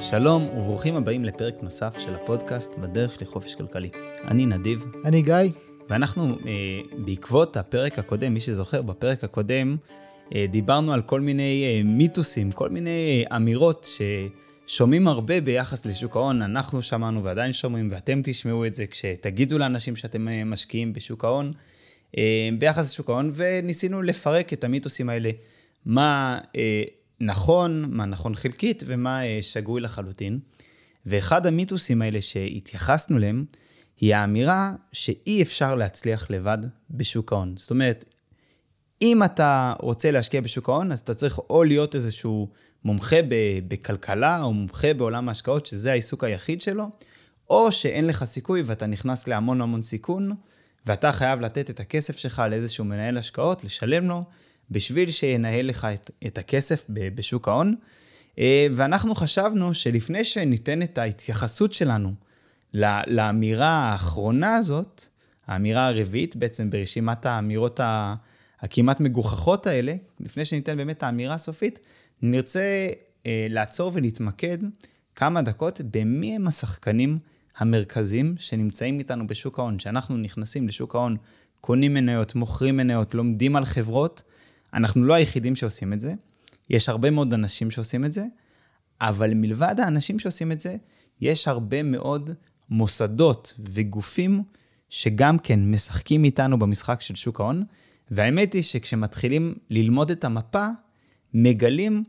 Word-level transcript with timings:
שלום 0.00 0.42
וברוכים 0.42 0.96
הבאים 0.96 1.24
לפרק 1.24 1.54
נוסף 1.62 1.98
של 1.98 2.14
הפודקאסט 2.14 2.74
בדרך 2.74 3.22
לחופש 3.22 3.54
כלכלי. 3.54 3.90
אני 4.24 4.46
נדיב. 4.46 4.86
אני 5.04 5.22
גיא. 5.22 5.34
ואנחנו, 5.88 6.28
אה, 6.46 6.80
בעקבות 7.04 7.56
הפרק 7.56 7.98
הקודם, 7.98 8.34
מי 8.34 8.40
שזוכר, 8.40 8.82
בפרק 8.82 9.24
הקודם 9.24 9.76
אה, 10.34 10.46
דיברנו 10.50 10.92
על 10.92 11.02
כל 11.02 11.20
מיני 11.20 11.64
אה, 11.64 11.82
מיתוסים, 11.84 12.52
כל 12.52 12.70
מיני 12.70 13.24
אה, 13.30 13.36
אמירות 13.36 13.86
ששומעים 14.66 15.08
הרבה 15.08 15.40
ביחס 15.40 15.86
לשוק 15.86 16.16
ההון. 16.16 16.42
אנחנו 16.42 16.82
שמענו 16.82 17.24
ועדיין 17.24 17.52
שומעים, 17.52 17.88
ואתם 17.90 18.20
תשמעו 18.24 18.66
את 18.66 18.74
זה 18.74 18.86
כשתגידו 18.86 19.58
לאנשים 19.58 19.96
שאתם 19.96 20.28
אה, 20.28 20.44
משקיעים 20.44 20.92
בשוק 20.92 21.24
ההון, 21.24 21.52
אה, 22.18 22.48
ביחס 22.58 22.92
לשוק 22.92 23.10
ההון, 23.10 23.30
וניסינו 23.34 24.02
לפרק 24.02 24.52
את 24.52 24.64
המיתוסים 24.64 25.08
האלה. 25.08 25.30
מה... 25.86 26.38
נכון, 27.20 27.84
מה 27.88 28.06
נכון 28.06 28.34
חלקית 28.34 28.82
ומה 28.86 29.24
אה, 29.24 29.38
שגוי 29.42 29.80
לחלוטין. 29.80 30.38
ואחד 31.06 31.46
המיתוסים 31.46 32.02
האלה 32.02 32.20
שהתייחסנו 32.20 33.16
אליהם, 33.16 33.44
היא 34.00 34.14
האמירה 34.14 34.74
שאי 34.92 35.42
אפשר 35.42 35.74
להצליח 35.74 36.30
לבד 36.30 36.58
בשוק 36.90 37.32
ההון. 37.32 37.56
זאת 37.56 37.70
אומרת, 37.70 38.04
אם 39.02 39.22
אתה 39.22 39.74
רוצה 39.80 40.10
להשקיע 40.10 40.40
בשוק 40.40 40.68
ההון, 40.68 40.92
אז 40.92 40.98
אתה 40.98 41.14
צריך 41.14 41.38
או 41.38 41.64
להיות 41.64 41.94
איזשהו 41.94 42.48
מומחה 42.84 43.16
בכלכלה, 43.68 44.42
או 44.42 44.52
מומחה 44.52 44.94
בעולם 44.94 45.28
ההשקעות, 45.28 45.66
שזה 45.66 45.90
העיסוק 45.90 46.24
היחיד 46.24 46.62
שלו, 46.62 46.90
או 47.50 47.72
שאין 47.72 48.06
לך 48.06 48.24
סיכוי 48.24 48.62
ואתה 48.62 48.86
נכנס 48.86 49.28
להמון 49.28 49.60
המון 49.60 49.82
סיכון, 49.82 50.32
ואתה 50.86 51.12
חייב 51.12 51.40
לתת 51.40 51.70
את 51.70 51.80
הכסף 51.80 52.16
שלך 52.16 52.42
לאיזשהו 52.50 52.84
מנהל 52.84 53.18
השקעות, 53.18 53.64
לשלם 53.64 54.08
לו, 54.08 54.24
בשביל 54.70 55.10
שינהל 55.10 55.66
לך 55.66 55.84
את, 55.94 56.10
את 56.26 56.38
הכסף 56.38 56.84
בשוק 56.88 57.48
ההון. 57.48 57.74
אה, 58.38 58.66
ואנחנו 58.72 59.14
חשבנו 59.14 59.74
שלפני 59.74 60.24
שניתן 60.24 60.82
את 60.82 60.98
ההתייחסות 60.98 61.72
שלנו 61.72 62.12
לאמירה 63.06 63.68
האחרונה 63.68 64.56
הזאת, 64.56 65.04
האמירה 65.46 65.86
הרביעית 65.86 66.36
בעצם 66.36 66.70
ברשימת 66.70 67.26
האמירות 67.26 67.80
הכמעט 68.60 69.00
מגוחכות 69.00 69.66
האלה, 69.66 69.94
לפני 70.20 70.44
שניתן 70.44 70.76
באמת 70.76 70.98
את 70.98 71.02
האמירה 71.02 71.34
הסופית, 71.34 71.78
נרצה 72.22 72.88
אה, 73.26 73.46
לעצור 73.50 73.90
ולהתמקד 73.94 74.58
כמה 75.14 75.42
דקות 75.42 75.80
במי 75.90 76.36
הם 76.36 76.46
השחקנים 76.46 77.18
המרכזיים 77.56 78.34
שנמצאים 78.38 78.98
איתנו 78.98 79.26
בשוק 79.26 79.58
ההון. 79.58 79.78
כשאנחנו 79.78 80.16
נכנסים 80.16 80.68
לשוק 80.68 80.94
ההון, 80.94 81.16
קונים 81.60 81.94
מניות, 81.94 82.34
מוכרים 82.34 82.76
מניות, 82.76 83.14
לומדים 83.14 83.56
על 83.56 83.64
חברות, 83.64 84.22
אנחנו 84.74 85.04
לא 85.04 85.14
היחידים 85.14 85.56
שעושים 85.56 85.92
את 85.92 86.00
זה, 86.00 86.14
יש 86.70 86.88
הרבה 86.88 87.10
מאוד 87.10 87.34
אנשים 87.34 87.70
שעושים 87.70 88.04
את 88.04 88.12
זה, 88.12 88.24
אבל 89.00 89.34
מלבד 89.34 89.74
האנשים 89.78 90.18
שעושים 90.18 90.52
את 90.52 90.60
זה, 90.60 90.76
יש 91.20 91.48
הרבה 91.48 91.82
מאוד 91.82 92.30
מוסדות 92.70 93.54
וגופים 93.58 94.42
שגם 94.90 95.38
כן 95.38 95.70
משחקים 95.70 96.24
איתנו 96.24 96.58
במשחק 96.58 97.00
של 97.00 97.14
שוק 97.14 97.40
ההון, 97.40 97.64
והאמת 98.10 98.52
היא 98.52 98.62
שכשמתחילים 98.62 99.54
ללמוד 99.70 100.10
את 100.10 100.24
המפה, 100.24 100.66
מגלים 101.34 102.04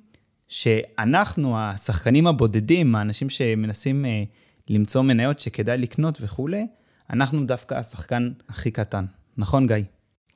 שאנחנו, 0.48 1.60
השחקנים 1.60 2.28
הבודדים, 2.28 2.96
האנשים 2.96 3.30
שמנסים 3.30 4.06
אה, 4.06 4.24
למצוא 4.70 5.02
מניות 5.02 5.40
שכדאי 5.40 5.78
לקנות 5.78 6.18
וכולי, 6.22 6.68
אנחנו 7.10 7.46
דווקא 7.46 7.76
השחקן 7.76 8.32
הכי 8.50 8.72
קטן. 8.72 9.06
נכון, 9.38 9.68
גיא? 9.68 9.76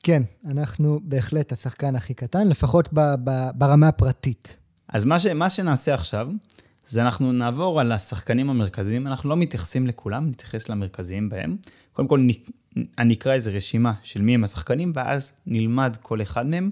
כן, 0.04 0.24
אנחנו 0.46 1.00
בהחלט 1.04 1.52
השחקן 1.52 1.96
הכי 1.96 2.14
קטן, 2.14 2.48
לפחות 2.48 2.90
ב, 2.94 3.00
ב, 3.24 3.50
ברמה 3.56 3.88
הפרטית. 3.88 4.58
אז 4.88 5.06
מה, 5.06 5.20
ש, 5.20 5.26
מה 5.26 5.50
שנעשה 5.50 5.94
עכשיו, 5.94 6.28
זה 6.88 7.02
אנחנו 7.02 7.32
נעבור 7.32 7.80
על 7.80 7.92
השחקנים 7.92 8.50
המרכזיים, 8.50 9.08
אנחנו 9.08 9.30
לא 9.30 9.38
מתייחסים 9.38 9.88
לכולם, 9.88 10.30
נתייחס 10.30 10.70
למרכזיים 10.70 11.30
בהם. 11.30 11.58
קודם 11.94 12.08
כל 12.08 12.28
אני 12.98 13.14
אקרא 13.14 13.34
איזה 13.34 13.52
רשימה 13.52 13.94
של 14.04 14.22
מי 14.22 14.36
הם 14.36 14.44
השחקנים, 14.44 14.92
ואז 14.96 15.34
נלמד 15.46 15.96
כל 16.02 16.22
אחד 16.22 16.46
מהם, 16.46 16.72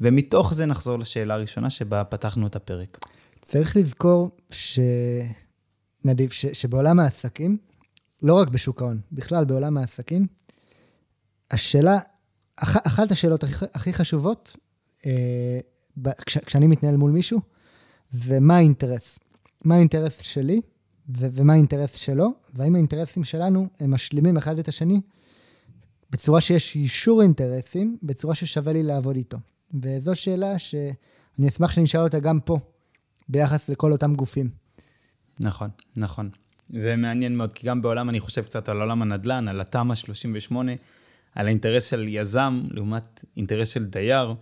ומתוך 0.00 0.54
זה 0.54 0.66
נחזור 0.66 0.98
לשאלה 0.98 1.34
הראשונה 1.34 1.70
שבה 1.70 2.04
פתחנו 2.04 2.46
את 2.46 2.56
הפרק. 2.56 2.98
צריך 3.42 3.76
לזכור 3.76 4.30
ש... 4.50 4.78
נדיב, 6.04 6.30
ש... 6.30 6.46
שבעולם 6.46 7.00
העסקים, 7.00 7.56
לא 8.22 8.34
רק 8.34 8.48
בשוק 8.48 8.82
ההון, 8.82 9.00
בכלל 9.12 9.44
בעולם 9.44 9.78
העסקים, 9.78 10.26
השאלה 11.50 11.98
אח, 12.56 12.76
אחת 12.86 13.10
השאלות 13.10 13.44
הכי, 13.44 13.64
הכי 13.74 13.92
חשובות, 13.92 14.56
אה, 15.06 15.60
כש, 16.26 16.38
כשאני 16.38 16.66
מתנהל 16.66 16.96
מול 16.96 17.10
מישהו, 17.10 17.40
זה 18.10 18.40
מה 18.40 18.56
האינטרס. 18.56 19.18
מה 19.64 19.74
האינטרס 19.74 20.22
שלי 20.22 20.60
ו, 21.08 21.26
ומה 21.32 21.52
האינטרס 21.52 21.94
שלו, 21.94 22.32
והאם 22.54 22.74
האינטרסים 22.74 23.24
שלנו 23.24 23.68
הם 23.80 23.90
משלימים 23.90 24.36
אחד 24.36 24.58
את 24.58 24.68
השני 24.68 25.00
בצורה 26.10 26.40
שיש 26.40 26.76
אישור 26.76 27.22
אינטרסים, 27.22 27.96
בצורה 28.02 28.34
ששווה 28.34 28.72
לי 28.72 28.82
לעבוד 28.82 29.16
איתו. 29.16 29.38
וזו 29.82 30.16
שאלה 30.16 30.58
שאני 30.58 31.48
אשמח 31.48 31.70
שאני 31.70 31.86
אשאל 31.86 32.00
אותה 32.00 32.18
גם 32.18 32.40
פה, 32.40 32.58
ביחס 33.28 33.68
לכל 33.68 33.92
אותם 33.92 34.14
גופים. 34.14 34.50
נכון, 35.40 35.70
נכון. 35.96 36.30
ומעניין 36.70 37.36
מאוד, 37.36 37.52
כי 37.52 37.66
גם 37.66 37.82
בעולם, 37.82 38.08
אני 38.08 38.20
חושב 38.20 38.42
קצת 38.42 38.68
על 38.68 38.80
עולם 38.80 39.02
הנדל"ן, 39.02 39.48
על 39.48 39.60
התמ"א 39.60 39.94
38, 39.94 40.72
על 41.34 41.46
האינטרס 41.46 41.90
של 41.90 42.06
יזם 42.08 42.62
לעומת 42.70 43.24
אינטרס 43.36 43.68
של 43.68 43.84
דייר, 43.84 44.34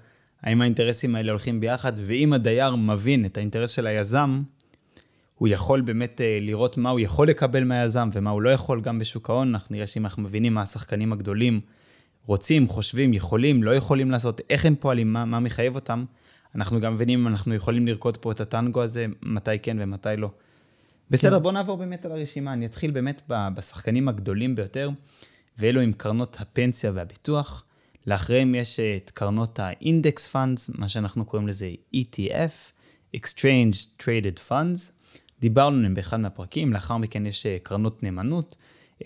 האם 0.43 0.61
האינטרסים 0.61 1.17
האלה 1.17 1.31
הולכים 1.31 1.61
ביחד, 1.61 1.93
ואם 2.07 2.33
הדייר 2.33 2.77
מבין 2.77 3.25
את 3.25 3.37
האינטרס 3.37 3.71
של 3.71 3.87
היזם, 3.87 4.43
הוא 5.35 5.49
יכול 5.49 5.81
באמת 5.81 6.21
אה, 6.21 6.39
לראות 6.41 6.77
מה 6.77 6.91
הוא 6.91 7.01
יכול 7.01 7.29
לקבל 7.29 7.65
מהיזם 7.65 8.09
ומה 8.13 8.31
הוא 8.31 8.43
לא 8.43 8.51
יכול 8.51 8.81
גם 8.81 8.99
בשוק 8.99 9.31
ההון. 9.31 9.49
אנחנו 9.49 9.75
נראה 9.75 9.87
שאם 9.87 10.05
אנחנו 10.05 10.23
מבינים 10.23 10.55
מה 10.55 10.61
השחקנים 10.61 11.13
הגדולים 11.13 11.61
רוצים, 12.27 12.69
חושבים, 12.69 13.15
יכולים, 13.15 13.63
לא 13.63 13.75
יכולים 13.75 14.11
לעשות, 14.11 14.41
איך 14.51 14.67
הם 14.67 14.75
פועלים, 14.75 15.13
מה, 15.13 15.25
מה 15.25 15.41
מחייב 15.41 15.75
אותם, 15.75 16.05
אנחנו 16.55 16.81
גם 16.81 16.95
מבינים 16.95 17.21
אם 17.21 17.27
אנחנו 17.27 17.55
יכולים 17.55 17.87
לרקוד 17.87 18.17
פה 18.17 18.33
את 18.33 18.41
הטנגו 18.41 18.83
הזה, 18.83 19.07
מתי 19.23 19.59
כן 19.63 19.77
ומתי 19.81 20.09
לא. 20.17 20.31
בסדר, 21.11 21.37
כן. 21.37 21.43
בואו 21.43 21.53
נעבור 21.53 21.77
באמת 21.77 22.05
על 22.05 22.13
הרשימה. 22.13 22.53
אני 22.53 22.67
אתחיל 22.67 22.91
באמת 22.91 23.23
בשחקנים 23.29 24.09
הגדולים 24.09 24.55
ביותר. 24.55 24.91
ואלו 25.61 25.81
עם 25.81 25.93
קרנות 25.93 26.37
הפנסיה 26.41 26.93
והביטוח. 26.95 27.65
לאחריהם 28.07 28.55
יש 28.55 28.81
את 28.81 29.11
קרנות 29.11 29.59
האינדקס 29.59 30.29
פאנדס, 30.29 30.71
מה 30.75 30.89
שאנחנו 30.89 31.25
קוראים 31.25 31.49
לזה 31.49 31.71
ETF, 31.97 32.73
Exchange 33.17 34.03
Traded 34.03 34.51
Funds. 34.51 34.93
דיברנו 35.41 35.77
עליהם 35.77 35.95
באחד 35.95 36.17
מהפרקים, 36.17 36.73
לאחר 36.73 36.97
מכן 36.97 37.27
יש 37.27 37.47
אה, 37.47 37.57
קרנות 37.63 38.03
נאמנות. 38.03 38.57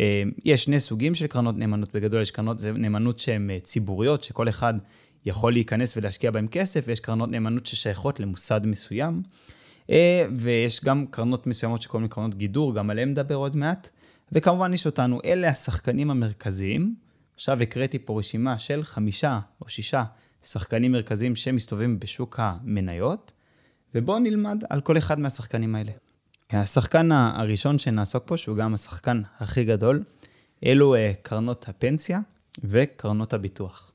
אה, 0.00 0.22
יש 0.44 0.64
שני 0.64 0.80
סוגים 0.80 1.14
של 1.14 1.26
קרנות 1.26 1.58
נאמנות, 1.58 1.94
בגדול 1.94 2.22
יש 2.22 2.30
קרנות 2.30 2.62
נאמנות 2.64 3.18
שהן 3.18 3.50
אה, 3.50 3.60
ציבוריות, 3.60 4.24
שכל 4.24 4.48
אחד 4.48 4.74
יכול 5.26 5.52
להיכנס 5.52 5.96
ולהשקיע 5.96 6.30
בהן 6.30 6.46
כסף, 6.50 6.84
ויש 6.86 7.00
קרנות 7.00 7.30
נאמנות 7.30 7.66
ששייכות 7.66 8.20
למוסד 8.20 8.60
מסוים. 8.64 9.22
ויש 10.36 10.84
גם 10.84 11.06
קרנות 11.10 11.46
מסוימות 11.46 11.82
שקוראים 11.82 12.04
לקרנות 12.04 12.34
גידור, 12.34 12.74
גם 12.74 12.90
עליהן 12.90 13.08
נדבר 13.08 13.34
עוד 13.34 13.56
מעט. 13.56 13.90
וכמובן 14.34 14.74
יש 14.74 14.86
אותנו, 14.86 15.20
אלה 15.24 15.48
השחקנים 15.48 16.10
המרכזיים. 16.10 16.94
עכשיו 17.34 17.62
הקראתי 17.62 17.98
פה 17.98 18.18
רשימה 18.18 18.58
של 18.58 18.82
חמישה 18.82 19.40
או 19.60 19.68
שישה 19.68 20.04
שחקנים 20.42 20.92
מרכזיים 20.92 21.36
שמסתובבים 21.36 22.00
בשוק 22.00 22.40
המניות, 22.42 23.32
ובואו 23.94 24.18
נלמד 24.18 24.64
על 24.70 24.80
כל 24.80 24.98
אחד 24.98 25.18
מהשחקנים 25.18 25.74
האלה. 25.74 25.92
השחקן 26.50 27.12
הראשון 27.12 27.78
שנעסוק 27.78 28.22
פה, 28.26 28.36
שהוא 28.36 28.56
גם 28.56 28.74
השחקן 28.74 29.22
הכי 29.38 29.64
גדול, 29.64 30.04
אלו 30.64 30.94
אה, 30.94 31.12
קרנות 31.22 31.68
הפנסיה 31.68 32.20
וקרנות 32.64 33.32
הביטוח. 33.32 33.92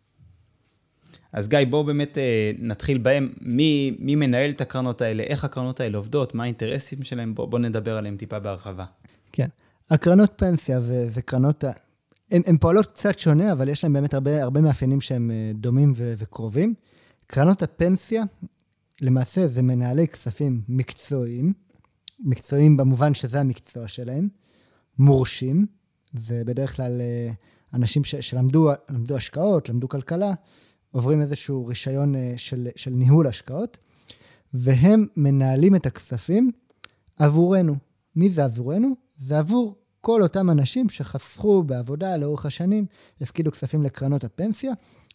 אז 1.33 1.47
גיא, 1.49 1.59
בואו 1.69 1.83
באמת 1.83 2.17
אה, 2.17 2.51
נתחיל 2.59 2.97
בהם. 2.97 3.29
מי, 3.41 3.95
מי 3.99 4.15
מנהל 4.15 4.49
את 4.49 4.61
הקרנות 4.61 5.01
האלה, 5.01 5.23
איך 5.23 5.43
הקרנות 5.43 5.79
האלה 5.79 5.97
עובדות, 5.97 6.35
מה 6.35 6.43
האינטרסים 6.43 7.03
שלהם, 7.03 7.35
בואו 7.35 7.47
בוא 7.47 7.59
נדבר 7.59 7.97
עליהם 7.97 8.17
טיפה 8.17 8.39
בהרחבה. 8.39 8.85
כן. 9.31 9.47
הקרנות 9.89 10.31
פנסיה 10.35 10.79
ו- 10.83 11.07
וקרנות, 11.11 11.63
הן 12.31 12.57
פועלות 12.57 12.85
קצת 12.85 13.19
שונה, 13.19 13.51
אבל 13.51 13.69
יש 13.69 13.83
להן 13.83 13.93
באמת 13.93 14.13
הרבה, 14.13 14.43
הרבה 14.43 14.61
מאפיינים 14.61 15.01
שהם 15.01 15.31
אה, 15.31 15.51
דומים 15.55 15.93
ו- 15.95 16.13
וקרובים. 16.17 16.73
קרנות 17.27 17.61
הפנסיה, 17.61 18.23
למעשה 19.01 19.47
זה 19.47 19.61
מנהלי 19.61 20.07
כספים 20.07 20.61
מקצועיים, 20.67 21.53
מקצועיים 22.19 22.77
במובן 22.77 23.13
שזה 23.13 23.39
המקצוע 23.39 23.87
שלהם, 23.87 24.27
מורשים, 24.99 25.65
זה 26.13 26.43
בדרך 26.45 26.75
כלל 26.75 27.01
אה, 27.01 27.31
אנשים 27.73 28.03
ש- 28.03 28.15
שלמדו 28.15 28.69
למדו 28.89 29.15
השקעות, 29.15 29.69
למדו 29.69 29.89
כלכלה, 29.89 30.33
עוברים 30.91 31.21
איזשהו 31.21 31.65
רישיון 31.65 32.15
אה, 32.15 32.33
של, 32.37 32.67
של 32.75 32.91
ניהול 32.91 33.27
השקעות, 33.27 33.77
והם 34.53 35.05
מנהלים 35.17 35.75
את 35.75 35.85
הכספים 35.85 36.51
עבורנו. 37.17 37.75
מי 38.15 38.29
זה 38.29 38.45
עבורנו? 38.45 38.95
זה 39.17 39.39
עבור 39.39 39.78
כל 40.01 40.21
אותם 40.21 40.49
אנשים 40.49 40.89
שחסכו 40.89 41.63
בעבודה 41.63 42.17
לאורך 42.17 42.45
השנים, 42.45 42.85
הפקידו 43.21 43.51
כספים 43.51 43.83
לקרנות 43.83 44.23
הפנסיה, 44.23 44.71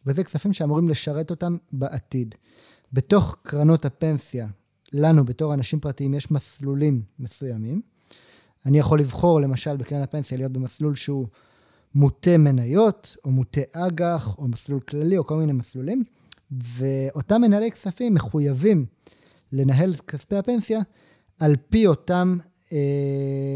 וזה 0.07 0.25
כספים 0.25 0.53
שאמורים 0.53 0.89
לשרת 0.89 1.31
אותם 1.31 1.57
בעתיד. 1.73 2.35
בתוך 2.93 3.37
קרנות 3.43 3.85
הפנסיה, 3.85 4.47
לנו, 4.93 5.25
בתור 5.25 5.55
אנשים 5.55 5.81
פרטיים, 5.81 6.15
יש 6.15 6.31
מסלולים 6.31 7.03
מסוימים. 7.19 7.81
אני 8.67 8.79
יכול 8.79 9.01
לבחור, 9.01 9.41
למשל, 9.41 9.77
בקרן 9.77 10.03
הפנסיה, 10.03 10.39
להיות 10.39 10.53
במסלול 10.53 10.95
שהוא 10.95 11.27
מוטה 11.95 12.39
מניות, 12.39 13.17
או 13.25 13.31
מוטה 13.31 13.61
אג"ח, 13.73 14.39
או 14.39 14.49
מסלול 14.49 14.81
כללי, 14.81 15.19
או 15.19 15.27
כל 15.27 15.37
מיני 15.37 15.53
מסלולים, 15.53 16.05
ואותם 16.51 17.41
מנהלי 17.41 17.71
כספים 17.71 18.15
מחויבים 18.15 18.87
לנהל 19.53 19.93
את 19.93 20.01
כספי 20.01 20.37
הפנסיה 20.37 20.81
על 21.41 21.57
פי 21.69 21.87
אותם 21.87 22.39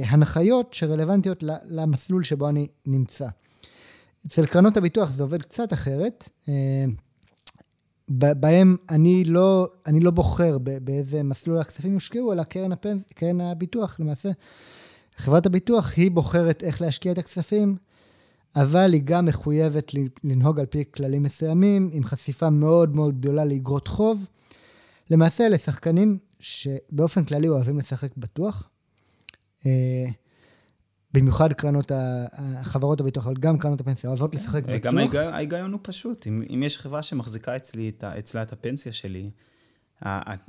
הנחיות 0.05 0.75
שרלוונטיות 0.75 1.45
למסלול 1.65 2.23
שבו 2.23 2.49
אני 2.49 2.69
נמצא. 2.87 3.29
אצל 4.27 4.47
קרנות 4.47 4.77
הביטוח 4.77 5.11
זה 5.11 5.23
עובד 5.23 5.43
קצת 5.43 5.73
אחרת. 5.73 6.29
אה, 6.49 6.85
בהם 8.09 8.77
אני 8.91 9.25
לא, 9.25 9.69
אני 9.87 10.01
לא 10.01 10.11
בוחר 10.11 10.59
באיזה 10.59 11.23
מסלול 11.23 11.59
הכספים 11.59 11.93
יושקעו, 11.93 12.33
אלא 12.33 12.43
קרן, 12.43 12.73
הפנס, 12.73 13.03
קרן 13.15 13.41
הביטוח 13.41 14.01
למעשה. 14.01 14.31
חברת 15.17 15.47
הביטוח 15.47 15.93
היא 15.97 16.11
בוחרת 16.11 16.63
איך 16.63 16.81
להשקיע 16.81 17.13
את 17.13 17.19
הכספים, 17.19 17.77
אבל 18.57 18.93
היא 18.93 19.03
גם 19.05 19.25
מחויבת 19.25 19.93
לנהוג 20.25 20.61
על 20.61 20.67
פי 20.67 20.85
כללים 20.95 21.23
מסוימים, 21.23 21.91
עם 21.93 22.05
חשיפה 22.05 22.51
מאוד 22.51 22.97
מאוד 22.97 23.21
גדולה 23.21 23.45
לאגרות 23.45 23.89
חוב. 23.89 24.29
למעשה 25.11 25.47
אלה 25.47 25.59
שחקנים 25.59 26.19
שבאופן 26.41 27.25
כללי 27.25 27.49
אוהבים 27.49 27.79
לשחק 27.79 28.17
בטוח. 28.17 28.69
אה, 29.67 30.07
במיוחד 31.15 31.53
קרנות, 31.53 31.93
חברות 32.63 33.01
הביטוח, 33.01 33.27
אבל 33.27 33.37
גם 33.41 33.59
קרנות 33.59 33.81
הפנסיה 33.81 34.11
אוהבות 34.11 34.35
לשחק 34.35 34.63
בטוח. 34.63 34.77
גם 34.77 34.99
ההיגיון, 34.99 35.35
ההיגיון 35.35 35.73
הוא 35.73 35.81
פשוט. 35.83 36.27
אם, 36.27 36.43
אם 36.55 36.63
יש 36.63 36.79
חברה 36.79 37.03
שמחזיקה 37.03 37.57
אצלי, 37.57 37.93
אצלה 38.19 38.43
את 38.43 38.53
הפנסיה 38.53 38.93
שלי, 38.93 39.31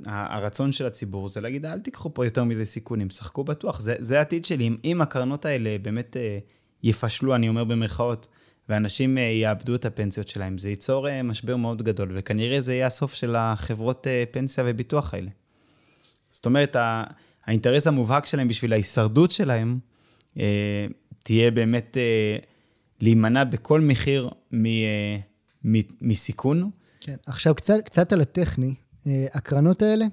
הרצון 0.06 0.72
של 0.72 0.86
הציבור 0.86 1.28
זה 1.28 1.40
להגיד, 1.40 1.66
אל 1.66 1.80
תיקחו 1.80 2.14
פה 2.14 2.24
יותר 2.24 2.44
מזה 2.44 2.64
סיכונים, 2.64 3.10
שחקו 3.10 3.44
בטוח, 3.44 3.80
זה, 3.80 3.94
זה 3.98 4.18
העתיד 4.18 4.44
שלי. 4.44 4.68
אם, 4.68 4.76
אם 4.84 5.00
הקרנות 5.00 5.44
האלה 5.44 5.76
באמת 5.82 6.16
אה, 6.16 6.38
יפשלו, 6.82 7.34
אני 7.34 7.48
אומר 7.48 7.64
במרכאות, 7.64 8.28
ואנשים 8.68 9.18
אה, 9.18 9.22
יאבדו 9.22 9.74
את 9.74 9.84
הפנסיות 9.84 10.28
שלהם, 10.28 10.58
זה 10.58 10.70
ייצור 10.70 11.22
משבר 11.24 11.56
מאוד 11.56 11.82
גדול, 11.82 12.10
וכנראה 12.14 12.60
זה 12.60 12.74
יהיה 12.74 12.86
הסוף 12.86 13.14
של 13.14 13.36
החברות 13.36 14.06
פנסיה 14.30 14.64
וביטוח 14.66 15.14
האלה. 15.14 15.30
זאת 16.30 16.46
אומרת, 16.46 16.76
האינטרס 17.46 17.86
המובהק 17.86 18.26
שלהם 18.26 18.48
בשביל 18.48 18.72
ההישרדות 18.72 19.30
שלהם, 19.30 19.78
אה, 20.38 20.86
תהיה 21.18 21.50
באמת 21.50 21.96
אה, 21.96 22.36
להימנע 23.00 23.44
בכל 23.44 23.80
מחיר 23.80 24.30
מ, 24.52 24.66
אה, 24.66 25.18
מ, 25.64 25.78
מסיכון. 26.00 26.70
כן, 27.00 27.16
עכשיו 27.26 27.54
קצת, 27.54 27.74
קצת 27.84 28.12
על 28.12 28.20
הטכני. 28.20 28.74
הקרנות 29.32 29.82
האלה, 29.82 30.04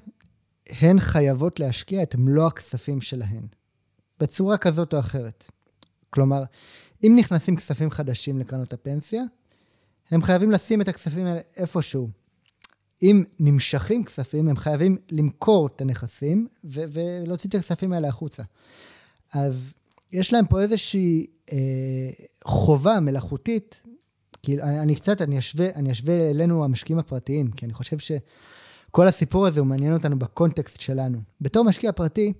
הן 0.69 0.99
חייבות 0.99 1.59
להשקיע 1.59 2.03
את 2.03 2.15
מלוא 2.15 2.47
הכספים 2.47 3.01
שלהן, 3.01 3.47
בצורה 4.19 4.57
כזאת 4.57 4.93
או 4.93 4.99
אחרת. 4.99 5.51
כלומר, 6.09 6.43
אם 7.03 7.15
נכנסים 7.19 7.55
כספים 7.55 7.91
חדשים 7.91 8.39
לקרנות 8.39 8.73
הפנסיה, 8.73 9.23
הם 10.11 10.23
חייבים 10.23 10.51
לשים 10.51 10.81
את 10.81 10.87
הכספים 10.87 11.25
האלה 11.25 11.39
איפשהו. 11.57 12.09
אם 13.01 13.23
נמשכים 13.39 14.03
כספים, 14.03 14.49
הם 14.49 14.57
חייבים 14.57 14.97
למכור 15.11 15.67
את 15.67 15.81
הנכסים 15.81 16.47
ו- 16.65 16.83
ולהוציא 16.91 17.49
את 17.49 17.55
הכספים 17.55 17.93
האלה 17.93 18.07
החוצה. 18.07 18.43
אז 19.33 19.73
יש 20.11 20.33
להם 20.33 20.45
פה 20.45 20.61
איזושהי 20.61 21.27
אה, 21.51 21.57
חובה 22.43 22.99
מלאכותית, 22.99 23.81
כי 24.43 24.61
אני 24.61 24.95
קצת, 24.95 25.21
אני 25.21 25.39
אשווה, 25.39 25.69
אני 25.75 25.91
אשווה 25.91 26.29
אלינו 26.29 26.63
המשקיעים 26.63 26.99
הפרטיים, 26.99 27.51
כי 27.51 27.65
אני 27.65 27.73
חושב 27.73 27.97
שכל 27.99 29.07
הסיפור 29.07 29.47
הזה 29.47 29.59
הוא 29.59 29.67
מעניין 29.67 29.93
אותנו 29.93 30.19
בקונטקסט 30.19 30.81
שלנו. 30.81 31.19
בתור 31.41 31.63
משקיע 31.63 31.91
פרטי, 31.91 32.33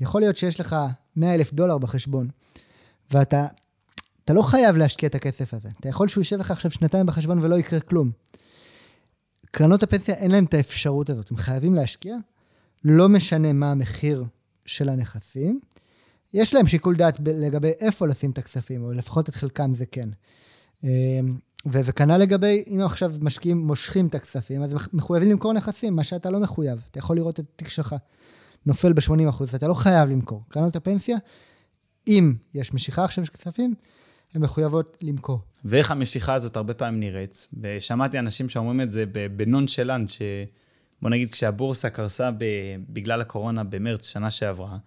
יכול 0.00 0.20
להיות 0.20 0.36
שיש 0.36 0.60
לך 0.60 0.76
100 1.16 1.34
אלף 1.34 1.52
דולר 1.52 1.78
בחשבון, 1.78 2.28
ואתה 3.10 3.46
אתה 4.24 4.32
לא 4.32 4.42
חייב 4.42 4.76
להשקיע 4.76 5.08
את 5.08 5.14
הכסף 5.14 5.54
הזה. 5.54 5.68
אתה 5.80 5.88
יכול 5.88 6.08
שהוא 6.08 6.20
יישב 6.20 6.36
לך 6.36 6.50
עכשיו 6.50 6.70
שנתיים 6.70 7.06
בחשבון 7.06 7.38
ולא 7.42 7.54
יקרה 7.58 7.80
כלום. 7.80 8.10
קרנות 9.52 9.82
הפנסיה 9.82 10.14
אין 10.14 10.30
להם 10.30 10.44
את 10.44 10.54
האפשרות 10.54 11.10
הזאת, 11.10 11.30
הם 11.30 11.36
חייבים 11.36 11.74
להשקיע, 11.74 12.16
לא 12.84 13.08
משנה 13.08 13.52
מה 13.52 13.70
המחיר 13.70 14.24
של 14.64 14.88
הנכסים, 14.88 15.60
יש 16.34 16.54
להם 16.54 16.66
שיקול 16.66 16.96
דעת 16.96 17.20
לגבי 17.26 17.72
איפה 17.80 18.06
לשים 18.06 18.30
את 18.30 18.38
הכספים, 18.38 18.84
או 18.84 18.92
לפחות 18.92 19.28
את 19.28 19.34
חלקם 19.34 19.72
זה 19.72 19.86
כן. 19.86 20.08
אמ, 20.84 20.88
וכנ"ל 21.66 22.16
לגבי, 22.16 22.64
אם 22.66 22.80
עכשיו 22.84 23.12
משקיעים 23.20 23.58
מושכים 23.58 24.06
את 24.06 24.14
הכספים, 24.14 24.62
אז 24.62 24.72
הם 24.72 24.78
מחויבים 24.92 25.30
למכור 25.30 25.52
נכסים, 25.52 25.96
מה 25.96 26.04
שאתה 26.04 26.30
לא 26.30 26.40
מחויב. 26.40 26.80
אתה 26.90 26.98
יכול 26.98 27.16
לראות 27.16 27.40
את 27.40 27.44
התיק 27.54 27.68
שלך 27.68 27.94
נופל 28.66 28.92
ב-80%, 28.92 29.42
ואתה 29.52 29.68
לא 29.68 29.74
חייב 29.74 30.08
למכור. 30.08 30.42
קרנות 30.48 30.76
הפנסיה, 30.76 31.16
אם 32.08 32.34
יש 32.54 32.74
משיכה 32.74 33.04
עכשיו 33.04 33.24
של 33.24 33.32
כספים, 33.32 33.74
הן 34.34 34.42
מחויבות 34.42 34.98
למכור. 35.02 35.40
ואיך 35.64 35.90
המשיכה 35.90 36.34
הזאת 36.34 36.56
הרבה 36.56 36.74
פעמים 36.74 37.00
נראית? 37.00 37.48
ושמעתי 37.60 38.18
אנשים 38.18 38.48
שאומרים 38.48 38.80
את 38.80 38.90
זה 38.90 39.04
בנונשלנט, 39.36 40.08
שבוא 40.08 41.10
נגיד 41.10 41.30
כשהבורסה 41.30 41.90
קרסה 41.90 42.30
בגלל 42.88 43.20
הקורונה 43.20 43.64
במרץ 43.64 44.06
שנה 44.06 44.30
שעברה, 44.30 44.78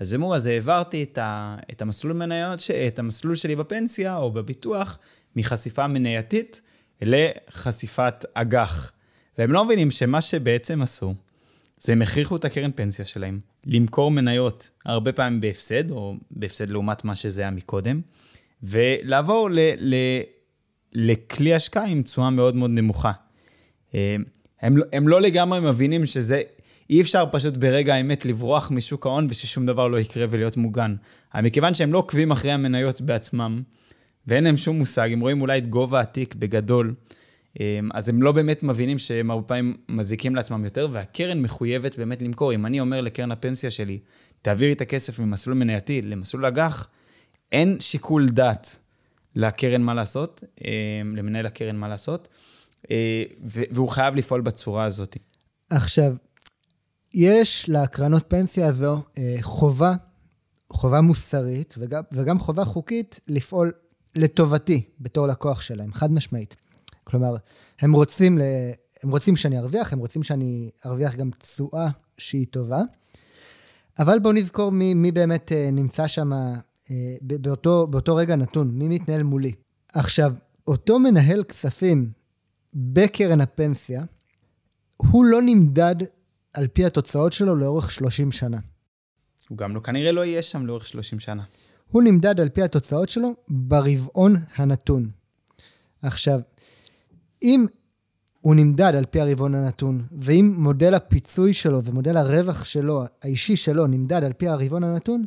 אז 0.00 0.14
אמרו, 0.14 0.34
אז 0.34 0.46
העברתי 0.46 1.02
את, 1.02 1.18
ה, 1.18 1.56
את 1.72 1.82
המסלול 1.82 2.12
מניות, 2.12 2.60
את 2.88 2.98
המסלול 2.98 3.36
שלי 3.36 3.56
בפנסיה 3.56 4.16
או 4.16 4.30
בביטוח, 4.30 4.98
מחשיפה 5.36 5.86
מנייתית 5.86 6.60
לחשיפת 7.02 8.24
אג"ח. 8.34 8.92
והם 9.38 9.52
לא 9.52 9.64
מבינים 9.64 9.90
שמה 9.90 10.20
שבעצם 10.20 10.82
עשו, 10.82 11.14
זה 11.80 11.92
הם 11.92 12.02
הכריחו 12.02 12.36
את 12.36 12.44
הקרן 12.44 12.70
פנסיה 12.74 13.04
שלהם 13.04 13.40
למכור 13.66 14.10
מניות 14.10 14.70
הרבה 14.84 15.12
פעמים 15.12 15.40
בהפסד, 15.40 15.90
או 15.90 16.14
בהפסד 16.30 16.70
לעומת 16.70 17.04
מה 17.04 17.14
שזה 17.14 17.42
היה 17.42 17.50
מקודם, 17.50 18.00
ולעבור 18.62 19.50
ל, 19.50 19.58
ל, 19.78 19.94
לכלי 20.92 21.54
השקעה 21.54 21.86
עם 21.86 22.02
תשואה 22.02 22.30
מאוד 22.30 22.56
מאוד 22.56 22.70
נמוכה. 22.70 23.12
אה, 23.94 24.16
הם, 24.60 24.76
הם 24.92 25.08
לא 25.08 25.20
לגמרי 25.20 25.60
מבינים 25.60 26.06
שזה 26.06 26.42
אי 26.90 27.00
אפשר 27.00 27.24
פשוט 27.32 27.56
ברגע 27.56 27.94
האמת 27.94 28.26
לברוח 28.26 28.70
משוק 28.70 29.06
ההון 29.06 29.26
וששום 29.30 29.66
דבר 29.66 29.88
לא 29.88 29.98
יקרה 30.00 30.26
ולהיות 30.30 30.56
מוגן. 30.56 30.94
אבל 31.34 31.44
מכיוון 31.44 31.74
שהם 31.74 31.92
לא 31.92 31.98
עוקבים 31.98 32.30
אחרי 32.30 32.52
המניות 32.52 33.00
בעצמם, 33.00 33.62
ואין 34.26 34.44
להם 34.44 34.56
שום 34.56 34.78
מושג, 34.78 35.12
הם 35.12 35.20
רואים 35.20 35.40
אולי 35.40 35.58
את 35.58 35.68
גובה 35.68 36.00
התיק 36.00 36.34
בגדול, 36.34 36.94
אמ, 37.60 37.88
אז 37.94 38.08
הם 38.08 38.22
לא 38.22 38.32
באמת 38.32 38.62
מבינים 38.62 38.98
שהם 38.98 39.30
הרבה 39.30 39.46
פעמים 39.46 39.74
מזיקים 39.88 40.34
לעצמם 40.36 40.64
יותר, 40.64 40.88
והקרן 40.92 41.42
מחויבת 41.42 41.98
באמת 41.98 42.22
למכור. 42.22 42.54
אם 42.54 42.66
אני 42.66 42.80
אומר 42.80 43.00
לקרן 43.00 43.32
הפנסיה 43.32 43.70
שלי, 43.70 43.98
תעבירי 44.42 44.72
את 44.72 44.80
הכסף 44.80 45.18
ממסלול 45.18 45.56
מנייתי 45.56 46.02
למסלול 46.02 46.46
אג"ח, 46.46 46.88
אין 47.52 47.76
שיקול 47.80 48.28
דעת 48.28 48.78
לקרן 49.34 49.82
מה 49.82 49.94
לעשות, 49.94 50.44
אמ, 50.64 51.16
למנהל 51.16 51.46
הקרן 51.46 51.76
מה 51.76 51.88
לעשות, 51.88 52.28
אה, 52.90 53.22
והוא 53.44 53.88
חייב 53.88 54.14
לפעול 54.14 54.40
בצורה 54.40 54.84
הזאת. 54.84 55.16
עכשיו, 55.70 56.16
יש 57.14 57.64
לקרנות 57.68 58.24
פנסיה 58.28 58.66
הזו 58.66 59.02
אה, 59.18 59.36
חובה, 59.40 59.94
חובה 60.72 61.00
מוסרית 61.00 61.74
וגם, 61.78 62.02
וגם 62.12 62.38
חובה 62.38 62.64
חוקית 62.64 63.20
לפעול 63.28 63.72
לטובתי 64.14 64.82
בתור 65.00 65.26
לקוח 65.26 65.60
שלהם, 65.60 65.92
חד 65.92 66.12
משמעית. 66.12 66.56
כלומר, 67.04 67.36
הם 67.80 67.92
רוצים, 67.92 68.38
ל... 68.38 68.42
הם 69.02 69.10
רוצים 69.10 69.36
שאני 69.36 69.58
ארוויח, 69.58 69.92
הם 69.92 69.98
רוצים 69.98 70.22
שאני 70.22 70.70
ארוויח 70.86 71.14
גם 71.14 71.30
תשואה 71.38 71.88
שהיא 72.18 72.46
טובה, 72.50 72.82
אבל 73.98 74.18
בואו 74.18 74.34
נזכור 74.34 74.72
מי, 74.72 74.94
מי 74.94 75.12
באמת 75.12 75.52
אה, 75.52 75.68
נמצא 75.72 76.06
שם 76.06 76.32
אה, 76.32 76.54
באותו, 77.22 77.86
באותו 77.86 78.16
רגע 78.16 78.36
נתון, 78.36 78.70
מי 78.70 78.88
מתנהל 78.88 79.22
מולי. 79.22 79.52
עכשיו, 79.94 80.34
אותו 80.66 80.98
מנהל 80.98 81.44
כספים 81.44 82.10
בקרן 82.74 83.40
הפנסיה, 83.40 84.04
הוא 84.96 85.24
לא 85.24 85.42
נמדד 85.42 85.96
על 86.54 86.66
פי 86.68 86.84
התוצאות 86.84 87.32
שלו 87.32 87.56
לאורך 87.56 87.90
30 87.90 88.32
שנה. 88.32 88.58
הוא 89.48 89.58
גם 89.58 89.74
לא, 89.74 89.80
כנראה 89.80 90.12
לא 90.12 90.24
יהיה 90.24 90.42
שם 90.42 90.66
לאורך 90.66 90.86
30 90.86 91.20
שנה. 91.20 91.42
הוא 91.90 92.02
נמדד 92.02 92.40
על 92.40 92.48
פי 92.48 92.62
התוצאות 92.62 93.08
שלו 93.08 93.34
ברבעון 93.48 94.36
הנתון. 94.56 95.10
עכשיו, 96.02 96.40
אם 97.42 97.66
הוא 98.40 98.54
נמדד 98.54 98.94
על 98.94 99.04
פי 99.04 99.20
הרבעון 99.20 99.54
הנתון, 99.54 100.02
ואם 100.20 100.54
מודל 100.58 100.94
הפיצוי 100.94 101.54
שלו 101.54 101.84
ומודל 101.84 102.16
הרווח 102.16 102.64
שלו, 102.64 103.02
האישי 103.22 103.56
שלו, 103.56 103.86
נמדד 103.86 104.24
על 104.24 104.32
פי 104.32 104.48
הרבעון 104.48 104.84
הנתון, 104.84 105.24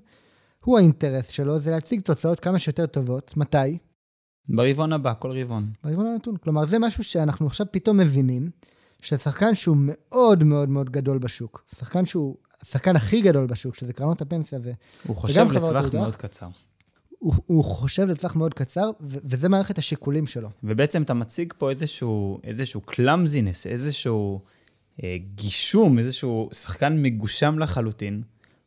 הוא 0.66 0.78
האינטרס 0.78 1.28
שלו, 1.28 1.60
זה 1.60 1.72
להציג 1.72 2.02
תוצאות 2.02 2.40
כמה 2.40 2.60
שיותר 2.60 2.86
טובות. 2.86 3.38
מתי? 3.38 3.78
ברבעון 4.50 4.94
הבא, 4.94 5.14
כל 5.20 5.38
רבעון. 5.42 5.72
ברבעון 5.84 6.08
הנתון. 6.08 6.38
כלומר, 6.38 6.66
זה 6.66 6.80
משהו 6.80 7.04
שאנחנו 7.04 7.48
עכשיו 7.48 7.66
פתאום 7.72 7.98
מבינים, 7.98 8.50
ששחקן 9.02 9.56
שהוא 9.56 9.78
מאוד 9.80 10.44
מאוד 10.44 10.70
מאוד 10.70 10.90
גדול 10.90 11.18
בשוק, 11.18 11.66
שחקן 11.76 12.06
שהוא 12.06 12.36
השחקן 12.62 12.96
הכי 12.96 13.22
גדול 13.22 13.48
בשוק, 13.48 13.76
שזה 13.76 13.94
קרנות 13.94 14.22
הפנסיה 14.22 14.60
ו... 14.64 14.72
הוא 15.08 15.16
חושב 15.16 15.52
לטווח 15.52 15.94
מאוד 15.94 16.16
קצר. 16.16 16.48
הוא, 17.20 17.34
הוא 17.46 17.64
חושב 17.64 18.08
לטווח 18.08 18.36
מאוד 18.36 18.54
קצר, 18.54 18.92
ו- 19.02 19.18
וזה 19.24 19.50
מערכת 19.50 19.78
השיקולים 19.78 20.28
שלו. 20.28 20.50
ובעצם 20.64 21.04
אתה 21.04 21.14
מציג 21.14 21.54
פה 21.58 21.70
איזשהו, 21.70 22.40
איזשהו 22.44 22.82
קלאמזינס, 22.82 23.68
איזשהו 23.68 24.42
אה, 25.04 25.18
גישום, 25.36 26.00
איזשהו 26.00 26.50
שחקן 26.54 27.02
מגושם 27.02 27.60
לחלוטין, 27.60 28.24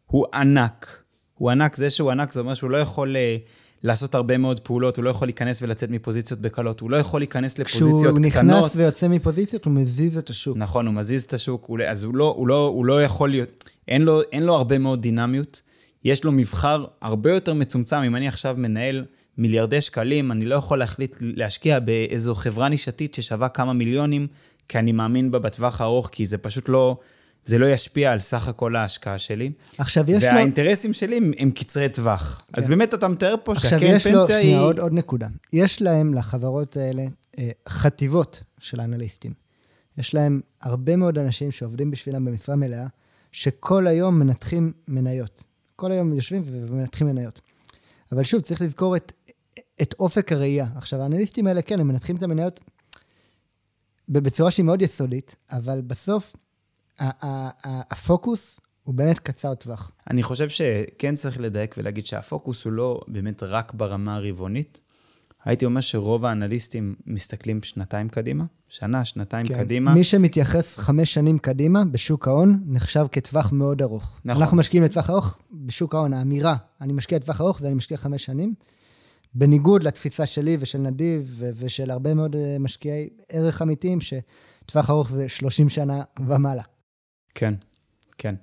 הוא 0.07 0.27
ענק. 0.35 1.04
הוא 1.39 1.51
ענק, 1.51 1.77
זה 1.77 1.91
שהוא 1.91 2.11
ענק 2.11 2.33
זה 2.33 2.41
אומר 2.41 2.55
שהוא 2.55 2.71
לא 2.71 2.77
יכול 2.77 3.17
אה, 3.17 3.37
לעשות 3.83 4.15
הרבה 4.15 4.39
מאוד 4.39 4.61
פעולות, 4.61 4.97
הוא 4.97 5.05
לא 5.05 5.11
יכול 5.11 5.29
להיכנס 5.29 5.63
ולצאת 5.63 5.91
מפוזיציות 5.91 6.41
בקלות, 6.41 6.81
הוא 6.81 6.91
לא 6.91 6.97
יכול 6.97 7.21
להיכנס 7.21 7.59
לפוזיציות 7.59 7.91
כשהוא 8.01 8.31
קטנות. 8.31 8.65
נכנס 8.65 8.77
ויוצא 8.77 9.09
מפוזיציות, 9.09 9.65
הוא 9.65 9.73
מזיז 9.73 10.19
את 10.19 10.31
השוק. 10.31 10.57
נכון, 10.57 10.87
הוא 10.87 10.95
מזיז 10.95 11.25
את 11.25 11.33
השוק, 11.35 11.65
הוא- 11.67 11.79
אז 11.89 12.05
הוא 12.05 12.15
לא, 12.15 12.35
הוא 12.37 12.49
לא, 12.49 12.67
הוא 12.67 12.87
לא 12.87 13.03
יכול 13.03 13.31
להיות, 13.31 13.49
אין 13.89 14.03
לו, 14.03 14.21
אין 14.33 14.43
לו 14.43 14.55
הרבה 14.55 14.79
מאוד 14.79 15.03
דינמיות, 15.03 15.63
יש 16.05 16.25
לו 16.25 16.33
מבחר 16.33 16.85
הרבה 17.03 17.35
יותר 17.35 17.55
מצומצם. 17.55 17.97
אם 17.97 18.17
אני 18.17 18.29
עכשיו 18.29 18.55
מנהל 18.59 19.05
מיליארדי 19.39 19.81
שקלים, 19.81 20.33
אני 20.33 20.45
לא 20.45 20.55
יכול 20.55 20.79
להחליט 20.79 21.17
להשקיע 21.21 21.79
באיזו 21.81 22.35
חברה 22.35 22.69
נישתית 22.69 23.15
ששווה 23.15 23.49
כמה 23.49 23.73
מיליונים, 23.73 24.27
כי 24.69 24.79
אני 24.79 24.93
מאמין 24.93 25.31
בה 25.31 25.39
בטווח 25.39 25.81
הארוך, 25.81 26.09
כי 26.13 26.27
זה 26.27 26.39
פשוט 26.39 26.69
לא, 26.69 26.97
זה 27.45 27.59
לא 27.59 27.67
ישפיע 27.67 28.13
על 28.13 28.19
סך 28.19 28.49
הכל 28.49 28.77
ההשקעה 28.77 29.19
שלי. 29.19 29.53
עכשיו 29.79 30.11
יש 30.11 30.25
לו... 30.25 30.29
והאינטרסים 30.29 30.93
שלי 30.93 31.17
הם, 31.17 31.33
הם 31.39 31.51
קצרי 31.51 31.89
טווח. 31.89 32.47
כן. 32.53 32.63
אז 32.63 32.69
באמת 32.69 32.95
אתה 32.95 33.09
מתאר 33.09 33.35
פה 33.45 33.53
עכשיו 33.53 33.71
שהקרן 33.71 33.97
יש 33.97 34.07
לו, 34.07 34.21
פנסיה 34.21 34.41
שנייה, 34.41 34.59
היא... 34.59 34.67
עוד, 34.67 34.79
עוד 34.79 34.93
נקודה. 34.93 35.29
יש 35.53 35.83
להם, 35.83 36.15
לחברות 36.15 36.77
האלה, 36.77 37.05
אה, 37.39 37.51
חטיבות 37.69 38.43
של 38.59 38.81
אנליסטים. 38.81 39.33
יש 39.99 40.15
להם 40.15 40.41
הרבה 40.63 40.97
מאוד 40.97 41.19
אנשים 41.19 41.53
שעובדים 41.53 41.91
בשבילם 41.91 42.25
במשרה 42.25 42.57
מלאה, 42.57 42.87
שכל 43.33 43.87
היום 43.87 44.19
מנתחים 44.19 44.73
מניות. 44.89 45.43
כל 45.77 45.93
היום 45.93 46.15
יושבים 46.15 46.43
ומנתחים 46.45 47.07
מניות. 47.07 47.41
אבל 48.13 48.23
שוב, 48.23 48.41
צריך 48.41 48.63
לזכור 48.63 48.97
את, 48.97 49.13
את 49.83 49.95
אופק 49.99 50.33
הראייה. 50.33 50.67
עכשיו, 50.77 51.01
האנליסטים 51.01 51.47
האלה, 51.47 51.63
כן, 51.63 51.81
הם 51.81 51.89
מנתחים 51.89 52.17
את 52.17 52.23
המניות 52.23 52.61
בצורה 54.09 54.51
שהיא 54.51 54.65
מאוד 54.65 54.83
יסודית, 54.83 55.37
אבל 55.51 55.81
בסוף 55.81 56.37
הפוקוס 57.91 58.61
הוא 58.83 58.95
באמת 58.95 59.19
קצר 59.19 59.55
טווח. 59.55 59.91
אני 60.11 60.23
חושב 60.23 60.49
שכן 60.49 61.15
צריך 61.15 61.41
לדייק 61.41 61.75
ולהגיד 61.79 62.07
שהפוקוס 62.07 62.65
הוא 62.65 62.73
לא 62.73 63.01
באמת 63.09 63.43
רק 63.43 63.75
ברמה 63.75 64.17
הרבעונית. 64.17 64.81
הייתי 65.45 65.65
אומר 65.65 65.81
שרוב 65.81 66.25
האנליסטים 66.25 66.95
מסתכלים 67.07 67.63
שנתיים 67.63 68.09
קדימה, 68.09 68.45
שנה, 68.69 69.05
שנתיים 69.05 69.49
כן. 69.49 69.55
קדימה. 69.55 69.95
מי 69.95 70.05
שמתייחס 70.05 70.77
חמש 70.77 71.15
שנים 71.15 71.39
קדימה 71.39 71.85
בשוק 71.85 72.29
ההון 72.29 72.63
נחשב 72.67 73.07
כטווח 73.13 73.53
מאוד 73.53 73.83
ארוך. 73.83 74.21
נכון. 74.25 74.43
אנחנו 74.43 74.57
משקיעים 74.57 74.85
לטווח 74.85 75.11
ארוך, 75.11 75.39
בשוק 75.53 75.95
ההון 75.95 76.13
האמירה, 76.13 76.57
אני 76.81 76.93
משקיע 76.93 77.19
לטווח 77.19 77.41
ארוך, 77.41 77.61
זה 77.61 77.67
אני 77.67 77.75
משקיע 77.75 77.97
חמש 77.97 78.25
שנים. 78.25 78.55
בניגוד 79.35 79.83
לתפיסה 79.83 80.27
שלי 80.27 80.57
ושל 80.61 80.79
נדיב 80.79 81.43
ושל 81.55 81.91
הרבה 81.91 82.15
מאוד 82.15 82.37
אה, 82.37 82.57
משקיעי 82.61 83.09
ערך 83.29 83.63
אמיתיים, 83.63 83.99
שטווח 84.01 84.91
ארוך 84.91 85.11
זה 85.11 85.29
30 85.29 85.69
שנה 85.69 86.03
ומעלה. 86.27 86.63
כן, 87.35 87.55
כן. 88.19 88.35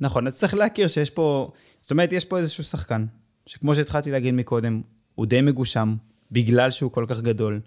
נכון, 0.00 0.26
אז 0.26 0.38
צריך 0.38 0.54
להכיר 0.54 0.86
שיש 0.86 1.10
פה, 1.10 1.50
זאת 1.80 1.90
אומרת, 1.90 2.12
יש 2.12 2.24
פה 2.24 2.38
איזשהו 2.38 2.64
שחקן, 2.64 3.06
שכמו 3.46 3.74
שהתחלתי 3.74 4.10
להגיד 4.10 4.34
מקודם, 4.34 4.82
הוא 5.14 5.26
די 5.26 5.40
מגושם, 5.40 5.94
בגלל 6.32 6.70
שהוא 6.70 6.90
כל 6.90 7.04
כך 7.08 7.20
גדול. 7.20 7.60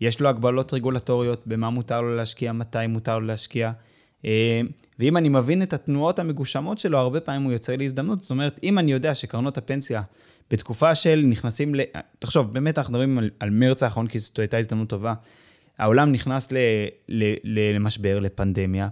יש 0.00 0.20
לו 0.20 0.28
הגבלות 0.28 0.74
רגולטוריות 0.74 1.46
במה 1.46 1.70
מותר 1.70 2.00
לו 2.00 2.16
להשקיע, 2.16 2.52
מתי 2.52 2.86
מותר 2.88 3.18
לו 3.18 3.26
להשקיע. 3.26 3.72
אה, 4.24 4.60
ואם 4.98 5.16
אני 5.16 5.28
מבין 5.28 5.62
את 5.62 5.72
התנועות 5.72 6.18
המגושמות 6.18 6.78
שלו, 6.78 6.98
הרבה 6.98 7.20
פעמים 7.20 7.42
הוא 7.42 7.52
יוצר 7.52 7.76
לי 7.76 7.84
הזדמנות. 7.84 8.22
זאת 8.22 8.30
אומרת, 8.30 8.60
אם 8.62 8.78
אני 8.78 8.92
יודע 8.92 9.14
שקרנות 9.14 9.58
הפנסיה, 9.58 10.02
בתקופה 10.50 10.94
של 10.94 11.22
נכנסים 11.26 11.74
ל... 11.74 11.80
תחשוב, 12.18 12.52
באמת 12.52 12.78
אנחנו 12.78 12.92
מדברים 12.92 13.18
על, 13.18 13.30
על 13.40 13.50
מרץ 13.50 13.82
האחרון, 13.82 14.06
כי 14.06 14.18
זאת 14.18 14.38
הייתה 14.38 14.58
הזדמנות 14.58 14.88
טובה. 14.88 15.14
העולם 15.78 16.12
נכנס 16.12 16.52
ל, 16.52 16.56
ל, 17.08 17.34
ל, 17.44 17.74
למשבר, 17.76 18.18
לפנדמיה. 18.18 18.88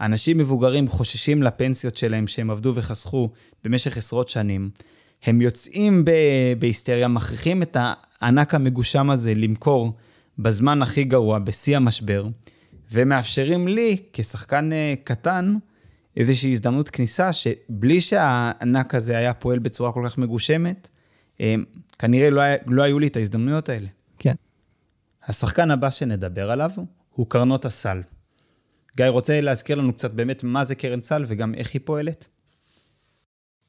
אנשים 0.00 0.38
מבוגרים 0.38 0.88
חוששים 0.88 1.42
לפנסיות 1.42 1.96
שלהם 1.96 2.26
שהם 2.26 2.50
עבדו 2.50 2.72
וחסכו 2.74 3.30
במשך 3.64 3.96
עשרות 3.96 4.28
שנים. 4.28 4.70
הם 5.22 5.40
יוצאים 5.40 6.04
ב- 6.04 6.10
בהיסטריה, 6.58 7.08
מכריחים 7.08 7.62
את 7.62 7.76
הענק 7.80 8.54
המגושם 8.54 9.10
הזה 9.10 9.34
למכור 9.34 9.92
בזמן 10.38 10.82
הכי 10.82 11.04
גרוע, 11.04 11.38
בשיא 11.38 11.76
המשבר, 11.76 12.26
ומאפשרים 12.92 13.68
לי, 13.68 13.96
כשחקן 14.12 14.72
אה, 14.72 14.94
קטן, 15.04 15.56
איזושהי 16.16 16.52
הזדמנות 16.52 16.90
כניסה, 16.90 17.32
שבלי 17.32 18.00
שהענק 18.00 18.94
הזה 18.94 19.16
היה 19.16 19.34
פועל 19.34 19.58
בצורה 19.58 19.92
כל 19.92 20.02
כך 20.06 20.18
מגושמת, 20.18 20.88
אה, 21.40 21.54
כנראה 21.98 22.30
לא, 22.30 22.40
היה, 22.40 22.56
לא 22.66 22.82
היו 22.82 22.98
לי 22.98 23.06
את 23.06 23.16
ההזדמנויות 23.16 23.68
האלה. 23.68 23.86
כן. 24.18 24.34
השחקן 25.26 25.70
הבא 25.70 25.90
שנדבר 25.90 26.50
עליו 26.50 26.70
הוא 27.14 27.26
קרנות 27.28 27.64
הסל. 27.64 28.02
גיא, 28.96 29.06
רוצה 29.06 29.40
להזכיר 29.40 29.78
לנו 29.78 29.92
קצת 29.92 30.10
באמת 30.10 30.44
מה 30.44 30.64
זה 30.64 30.74
קרן 30.74 31.02
סל 31.02 31.24
וגם 31.28 31.54
איך 31.54 31.74
היא 31.74 31.80
פועלת? 31.84 32.28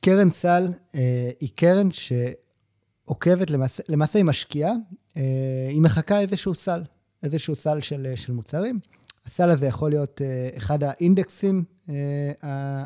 קרן 0.02 0.30
סל 0.30 0.68
אה, 0.96 1.30
היא 1.40 1.50
קרן 1.56 1.88
שעוקבת, 1.92 3.52
למעשה, 3.52 3.84
למעשה 3.90 4.20
היא 4.20 4.26
משקיעה, 4.26 4.72
אה, 5.18 5.22
היא 5.70 5.82
מחקה 5.82 6.20
איזשהו 6.20 6.54
סל, 6.54 6.82
איזשהו 7.24 7.56
סל 7.56 7.82
של, 7.82 8.14
של 8.16 8.34
מוצרים. 8.34 8.80
הסל 9.26 9.50
הזה 9.50 9.68
יכול 9.68 9.90
להיות 9.90 10.22
אה, 10.22 10.50
אחד 10.58 10.84
האינדקסים 10.84 11.64
אה, 11.90 11.96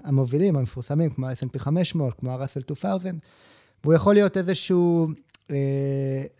המובילים, 0.03 0.55
המפורסמים, 0.55 1.09
כמו 1.09 1.27
ה-S&P 1.27 1.59
500, 1.59 2.13
כמו 2.19 2.31
ה-Russell 2.31 2.63
2000, 2.69 3.19
והוא 3.83 3.93
יכול 3.93 4.13
להיות 4.13 4.37
איזשהו, 4.37 5.07
אה, 5.51 5.55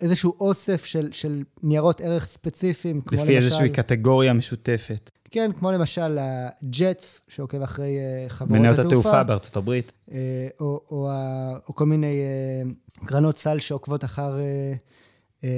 איזשהו 0.01 0.33
אוסף 0.39 0.85
של, 0.85 1.11
של 1.11 1.43
ניירות 1.63 2.01
ערך 2.01 2.25
ספציפיים, 2.25 3.01
כמו 3.01 3.17
לפי 3.17 3.33
למשל... 3.33 3.45
איזושהי 3.45 3.69
קטגוריה 3.69 4.33
משותפת. 4.33 5.11
כן, 5.31 5.51
כמו 5.59 5.71
למשל 5.71 6.17
הג'טס, 6.19 7.21
שעוקב 7.27 7.61
אחרי 7.61 7.97
אה, 7.97 8.29
חברות 8.29 8.51
מניות 8.59 8.73
התעופה. 8.79 8.87
התעופה 8.97 9.23
בארצות 9.23 9.55
הברית. 9.57 9.93
אה, 10.11 10.17
או, 10.59 10.81
או, 10.91 11.09
ה- 11.11 11.57
או 11.69 11.75
כל 11.75 11.85
מיני 11.85 12.21
אה, 12.21 12.71
קרנות 13.07 13.35
סל 13.35 13.59
שעוקבות 13.59 14.03
אחר 14.05 14.35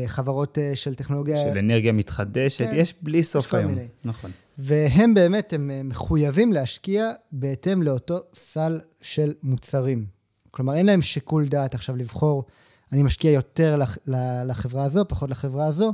חברות 0.07 0.57
של 0.75 0.95
טכנולוגיה, 0.95 1.37
של 1.37 1.57
אנרגיה 1.57 1.91
מתחדשת, 1.91 2.65
כן, 2.69 2.71
יש 2.75 2.93
בלי 3.01 3.23
סוף 3.23 3.47
כל 3.51 3.57
היום. 3.57 3.71
מיני. 3.73 3.87
נכון. 4.05 4.31
והם 4.57 5.13
באמת, 5.13 5.53
הם 5.53 5.71
מחויבים 5.89 6.53
להשקיע 6.53 7.11
בהתאם 7.31 7.83
לאותו 7.83 8.17
סל 8.33 8.79
של 9.01 9.33
מוצרים. 9.43 10.05
כלומר, 10.51 10.73
אין 10.75 10.85
להם 10.85 11.01
שיקול 11.01 11.47
דעת 11.47 11.75
עכשיו 11.75 11.95
לבחור, 11.95 12.43
אני 12.91 13.03
משקיע 13.03 13.31
יותר 13.31 13.77
לח- 13.77 13.97
לחברה 14.45 14.83
הזו, 14.83 15.05
פחות 15.07 15.29
לחברה 15.29 15.65
הזו, 15.65 15.93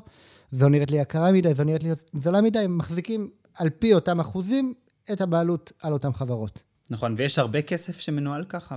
זו 0.52 0.70
נראית 0.70 0.92
לי 0.92 0.98
יקרה 0.98 1.32
מדי, 1.32 1.54
זו 1.54 1.64
נראית 1.64 1.84
לי 1.84 1.90
זולה 2.14 2.42
מדי, 2.42 2.60
הם 2.60 2.78
מחזיקים 2.78 3.30
על 3.54 3.70
פי 3.70 3.94
אותם 3.94 4.20
אחוזים 4.20 4.74
את 5.12 5.22
הבעלות 5.22 5.72
על 5.82 5.94
אותן 5.94 6.14
חברות. 6.14 6.64
נכון, 6.90 7.16
ויש 7.18 7.40
הרבה 7.40 7.62
כסף 7.62 8.00
שמנוהל 8.00 8.44
ככה 8.44 8.76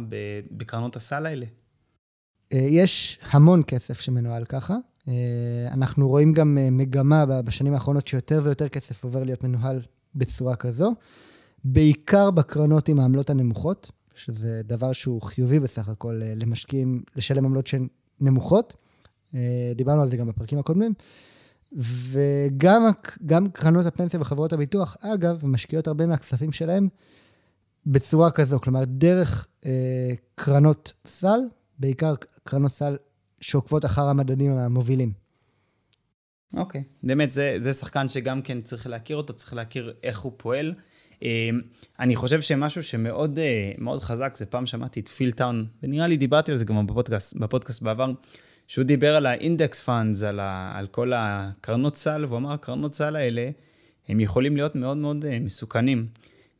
בקרנות 0.51 0.97
הסל 0.97 1.27
האלה. 1.27 1.47
אה, 2.53 2.59
יש 2.59 3.19
המון 3.31 3.63
כסף 3.67 4.01
שמנוהל 4.01 4.45
ככה. 4.45 4.77
אה, 5.09 5.15
אנחנו 5.73 6.09
רואים 6.09 6.33
גם 6.33 6.59
אה, 6.61 6.71
מגמה 6.71 7.27
בשנים 7.27 7.75
האחרונות 7.75 8.07
שיותר 8.07 8.41
ויותר 8.45 8.69
כסף 8.69 9.05
עובר 9.05 9.25
להיות 9.25 9.45
מנוהל 9.45 9.83
בצורה 10.15 10.57
כזו, 10.57 10.95
בעיקר 11.65 12.31
בקרנות 12.31 12.89
עם 12.89 13.01
העמלות 13.01 13.31
הנמוכות, 13.31 13.91
שזה 14.15 14.61
דבר 14.65 14.93
שהוא 14.93 15.23
חיובי 15.23 15.61
בסך 15.61 15.89
הכל 15.89 16.21
למשקיעים 16.37 17.03
לשלם 17.17 17.45
עמלות 17.45 17.67
שהן 17.67 17.89
נמוכות. 18.21 18.77
דיברנו 19.75 20.03
על 20.03 20.09
זה 20.09 20.17
גם 20.17 20.27
בפרקים 20.27 20.59
הקודמים. 20.59 20.95
וגם 21.77 23.51
קרנות 23.53 23.87
הפנסיה 23.87 24.21
וחברות 24.21 24.53
הביטוח, 24.53 24.97
אגב, 25.01 25.47
משקיעות 25.47 25.87
הרבה 25.87 26.07
מהכספים 26.07 26.53
שלהם 26.53 26.89
בצורה 27.87 28.31
כזו, 28.31 28.61
כלומר, 28.61 28.85
דרך 28.85 29.47
אה, 29.67 30.13
קרנות 30.35 30.93
סל, 31.07 31.41
בעיקר 31.79 32.15
קרנות 32.45 32.71
סל 32.71 32.97
שעוקבות 33.41 33.85
אחר 33.85 34.03
המדדים 34.03 34.51
המובילים. 34.53 35.13
אוקיי. 36.57 36.85
באמת, 37.03 37.33
זה, 37.33 37.57
זה 37.59 37.73
שחקן 37.73 38.09
שגם 38.09 38.43
כן 38.43 38.61
צריך 38.61 38.87
להכיר 38.87 39.17
אותו, 39.17 39.33
צריך 39.33 39.55
להכיר 39.55 39.95
איך 40.03 40.21
הוא 40.21 40.33
פועל. 40.37 40.75
אה, 41.23 41.51
אני 42.01 42.17
חושב 42.17 42.41
שמשהו 42.41 42.83
שמאוד 42.83 43.39
אה, 43.39 44.01
חזק, 44.01 44.37
זה 44.37 44.47
פעם 44.47 44.67
שמעתי 44.67 45.01
את 45.01 45.09
Phil 45.09 45.33
Town, 45.33 45.67
ונראה 45.83 46.07
לי 46.07 46.17
דיברתי 46.17 46.51
על 46.51 46.57
זה 46.57 46.65
גם 46.65 46.87
בפודקאסט, 46.87 47.37
בפודקאסט 47.37 47.83
בעבר, 47.83 48.13
שהוא 48.73 48.85
דיבר 48.85 49.17
על 49.17 49.27
ה 49.27 49.36
index 49.36 49.83
funds, 49.83 50.23
על, 50.23 50.41
על 50.75 50.87
כל 50.87 51.13
הקרנות 51.15 51.97
סל, 51.97 52.25
והוא 52.25 52.39
אמר, 52.39 52.53
הקרנות 52.53 52.95
סל 52.95 53.17
האלה, 53.17 53.51
הם 54.09 54.21
יכולים 54.21 54.57
להיות 54.57 54.75
מאוד 54.75 54.97
מאוד 54.97 55.25
אה, 55.25 55.39
מסוכנים, 55.39 56.07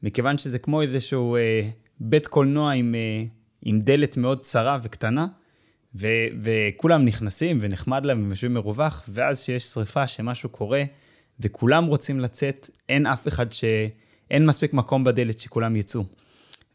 מכיוון 0.03 0.39
שזה 0.39 0.59
כמו 0.59 0.83
איזשהו 0.83 1.37
אה, 1.37 1.61
בית 2.01 2.27
קולנוע 2.27 2.73
עם, 2.73 2.95
אה, 2.95 3.25
עם 3.63 3.81
דלת 3.81 4.17
מאוד 4.17 4.41
צרה 4.41 4.79
וקטנה, 4.83 5.27
ו- 5.95 6.27
וכולם 6.43 7.05
נכנסים 7.05 7.59
ונחמד 7.61 8.07
להם 8.07 8.27
ויושבים 8.27 8.55
מרווח, 8.55 9.05
ואז 9.09 9.41
שיש 9.41 9.63
שריפה 9.63 10.07
שמשהו 10.07 10.49
קורה, 10.49 10.83
וכולם 11.41 11.85
רוצים 11.85 12.21
לצאת, 12.21 12.71
אין 12.89 13.07
אף 13.07 13.29
אחד 13.29 13.53
ש... 13.53 13.65
אין 14.31 14.47
מספיק 14.47 14.73
מקום 14.73 15.05
בדלת 15.05 15.39
שכולם 15.39 15.77
יצאו. 15.77 16.05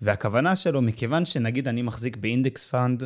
והכוונה 0.01 0.55
שלו, 0.55 0.81
מכיוון 0.81 1.25
שנגיד 1.25 1.67
אני 1.67 1.81
מחזיק 1.81 2.17
ב 2.17 2.25
index 2.25 2.65
fund, 2.65 3.03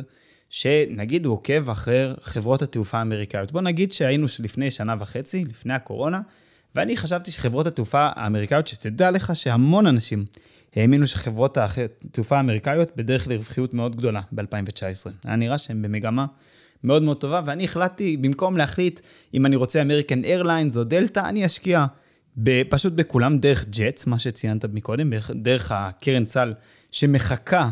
שנגיד 0.54 1.26
הוא 1.26 1.34
עוקב 1.34 1.70
אחרי 1.70 2.12
חברות 2.20 2.62
התעופה 2.62 2.98
האמריקאיות. 2.98 3.52
בוא 3.52 3.60
נגיד 3.60 3.92
שהיינו 3.92 4.26
לפני 4.38 4.70
שנה 4.70 4.94
וחצי, 4.98 5.44
לפני 5.44 5.74
הקורונה, 5.74 6.20
ואני 6.74 6.96
חשבתי 6.96 7.30
שחברות 7.30 7.66
התעופה 7.66 8.08
האמריקאיות, 8.14 8.66
שתדע 8.66 9.10
לך 9.10 9.36
שהמון 9.36 9.86
אנשים 9.86 10.24
האמינו 10.76 11.06
שחברות 11.06 11.58
התעופה 11.58 12.36
האמריקאיות 12.36 12.96
בדרך 12.96 13.28
לרווחיות 13.28 13.74
מאוד 13.74 13.96
גדולה 13.96 14.20
ב-2019. 14.32 15.10
היה 15.24 15.36
נראה 15.36 15.58
שהן 15.58 15.82
במגמה 15.82 16.26
מאוד 16.84 17.02
מאוד 17.02 17.16
טובה, 17.16 17.40
ואני 17.46 17.64
החלטתי, 17.64 18.16
במקום 18.16 18.56
להחליט 18.56 19.00
אם 19.34 19.46
אני 19.46 19.56
רוצה 19.56 19.82
אמריקן 19.82 20.24
איירליינס 20.24 20.76
או 20.76 20.84
דלתא, 20.84 21.20
אני 21.28 21.46
אשקיע 21.46 21.86
פשוט 22.68 22.92
בכולם 22.92 23.38
דרך 23.38 23.66
ג'טס, 23.68 24.06
מה 24.06 24.18
שציינת 24.18 24.64
מקודם, 24.64 25.10
דרך 25.30 25.72
הקרן 25.72 26.26
סל 26.26 26.54
שמחקה 26.90 27.68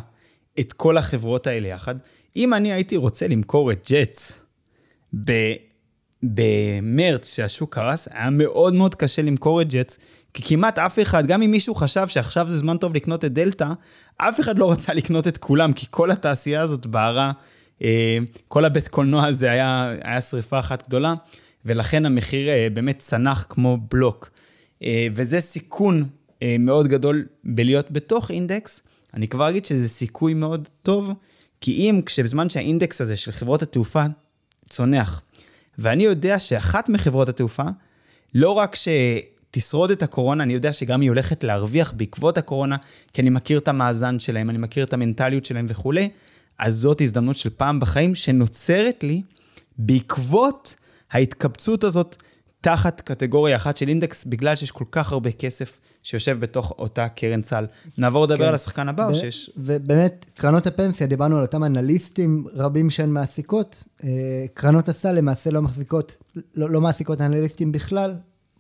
את 0.61 0.73
כל 0.73 0.99
החברות 0.99 1.47
האלה 1.47 1.69
יחד. 1.69 1.95
אם 2.37 2.55
אני 2.55 2.73
הייתי 2.73 2.97
רוצה 2.97 3.29
למכור 3.29 3.73
את 3.73 3.91
ג'טס 3.93 4.43
במרץ, 6.23 7.35
שהשוק 7.35 7.75
קרס, 7.75 8.09
היה 8.13 8.31
מאוד 8.31 8.75
מאוד 8.75 8.95
קשה 8.95 9.23
למכור 9.23 9.63
את 9.63 9.69
ג'טס, 9.69 9.99
כי 10.35 10.43
כמעט 10.43 10.79
אף 10.79 10.99
אחד, 10.99 11.27
גם 11.27 11.43
אם 11.43 11.51
מישהו 11.51 11.75
חשב 11.75 12.09
שעכשיו 12.09 12.49
זה 12.49 12.59
זמן 12.59 12.77
טוב 12.77 12.95
לקנות 12.95 13.25
את 13.25 13.33
דלתא, 13.33 13.73
אף 14.17 14.41
אחד 14.41 14.59
לא 14.59 14.71
רצה 14.73 14.95
לקנות 14.95 15.29
את 15.29 15.39
כולם, 15.39 15.73
כי 15.73 15.87
כל 15.91 16.11
התעשייה 16.11 16.61
הזאת 16.61 16.87
בערה, 16.87 17.33
אה, 17.83 18.19
כל 18.49 18.65
הבית 18.65 18.89
קולנוע 18.89 19.27
הזה 19.27 19.51
היה, 19.51 19.95
היה 20.03 20.21
שריפה 20.21 20.59
אחת 20.59 20.87
גדולה, 20.87 21.15
ולכן 21.65 22.07
המחיר 22.07 22.49
אה, 22.49 22.69
באמת 22.73 22.99
צנח 22.99 23.47
כמו 23.49 23.79
בלוק. 23.91 24.31
אה, 24.83 25.07
וזה 25.13 25.41
סיכון 25.41 26.05
מאוד 26.59 26.87
גדול 26.87 27.27
בלהיות 27.45 27.91
בתוך 27.91 28.31
אינדקס. 28.31 28.83
אני 29.15 29.29
כבר 29.29 29.51
אגיד 29.51 29.65
שזה 29.65 29.89
סיכוי 29.89 30.35
מאוד 30.35 30.69
טוב, 30.83 31.11
כי 31.61 31.73
אם 31.73 32.01
כשבזמן 32.07 32.51
שהאינדקס 32.51 33.01
הזה 33.01 33.17
של 33.17 33.33
חברות 33.33 33.63
התעופה 33.63 34.05
צונח, 34.69 35.23
ואני 35.79 36.03
יודע 36.03 36.39
שאחת 36.39 36.89
מחברות 36.89 37.29
התעופה, 37.29 37.65
לא 38.35 38.51
רק 38.51 38.77
שתשרוד 38.77 39.91
את 39.91 40.03
הקורונה, 40.03 40.43
אני 40.43 40.55
יודע 40.55 40.73
שגם 40.73 41.01
היא 41.01 41.11
הולכת 41.11 41.45
להרוויח 41.45 41.93
בעקבות 41.97 42.39
הקורונה, 42.39 42.77
כי 43.13 43.23
אני 43.23 43.31
מכיר 43.31 43.59
את 43.59 43.69
המאזן 43.69 44.19
שלהם, 44.19 44.51
אני 44.51 44.59
מכיר 44.59 44.85
את 44.85 44.93
המנטליות 44.93 45.45
שלהם 45.45 45.67
וכולי, 45.69 46.09
אז 46.59 46.75
זאת 46.75 47.01
הזדמנות 47.01 47.37
של 47.37 47.51
פעם 47.51 47.81
בחיים 47.81 48.15
שנוצרת 48.15 49.05
לי 49.05 49.23
בעקבות 49.79 50.75
ההתקבצות 51.11 51.85
הזאת 51.85 52.23
תחת 52.61 53.01
קטגוריה 53.01 53.57
אחת 53.57 53.77
של 53.77 53.89
אינדקס, 53.89 54.25
בגלל 54.25 54.57
שיש 54.57 54.71
כל 54.71 54.85
כך 54.93 55.13
הרבה 55.13 55.33
כסף 55.33 55.81
שיושב 56.03 56.41
בתוך 56.41 56.73
אותה 56.79 57.09
קרן 57.09 57.43
סל. 57.43 57.67
נעבור 57.99 58.25
לדבר 58.25 58.37
כן. 58.37 58.45
על 58.45 58.55
השחקן 58.55 58.89
הבא, 58.89 59.09
או 59.09 59.15
שיש... 59.15 59.51
ובאמת, 59.57 60.27
קרנות 60.35 60.67
הפנסיה, 60.67 61.07
דיברנו 61.07 61.37
על 61.37 61.43
אותם 61.43 61.65
אנליסטים 61.65 62.45
רבים 62.53 62.91
שהן 62.91 63.11
מעסיקות. 63.11 63.85
אה, 64.05 64.09
קרנות 64.55 64.89
הסל 64.89 65.13
למעשה 65.13 65.51
לא 65.51 65.63
מחזיקות, 65.63 66.17
לא, 66.55 66.71
לא 66.71 66.81
מעסיקות 66.81 67.21
אנליסטים 67.21 67.73
בכלל. 67.73 68.15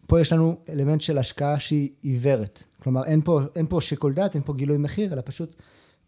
פה 0.07 0.21
יש 0.21 0.33
לנו 0.33 0.57
אלמנט 0.69 1.01
של 1.01 1.19
השקעה 1.19 1.61
שהיא 1.61 1.89
עיוורת. 2.03 2.65
כלומר, 2.83 3.05
אין 3.05 3.21
פה, 3.21 3.41
אין 3.57 3.67
פה 3.67 3.81
שיקול 3.81 4.13
דעת, 4.13 4.35
אין 4.35 4.43
פה 4.43 4.55
גילוי 4.55 4.77
מחיר, 4.77 5.13
אלא 5.13 5.23
פשוט 5.25 5.55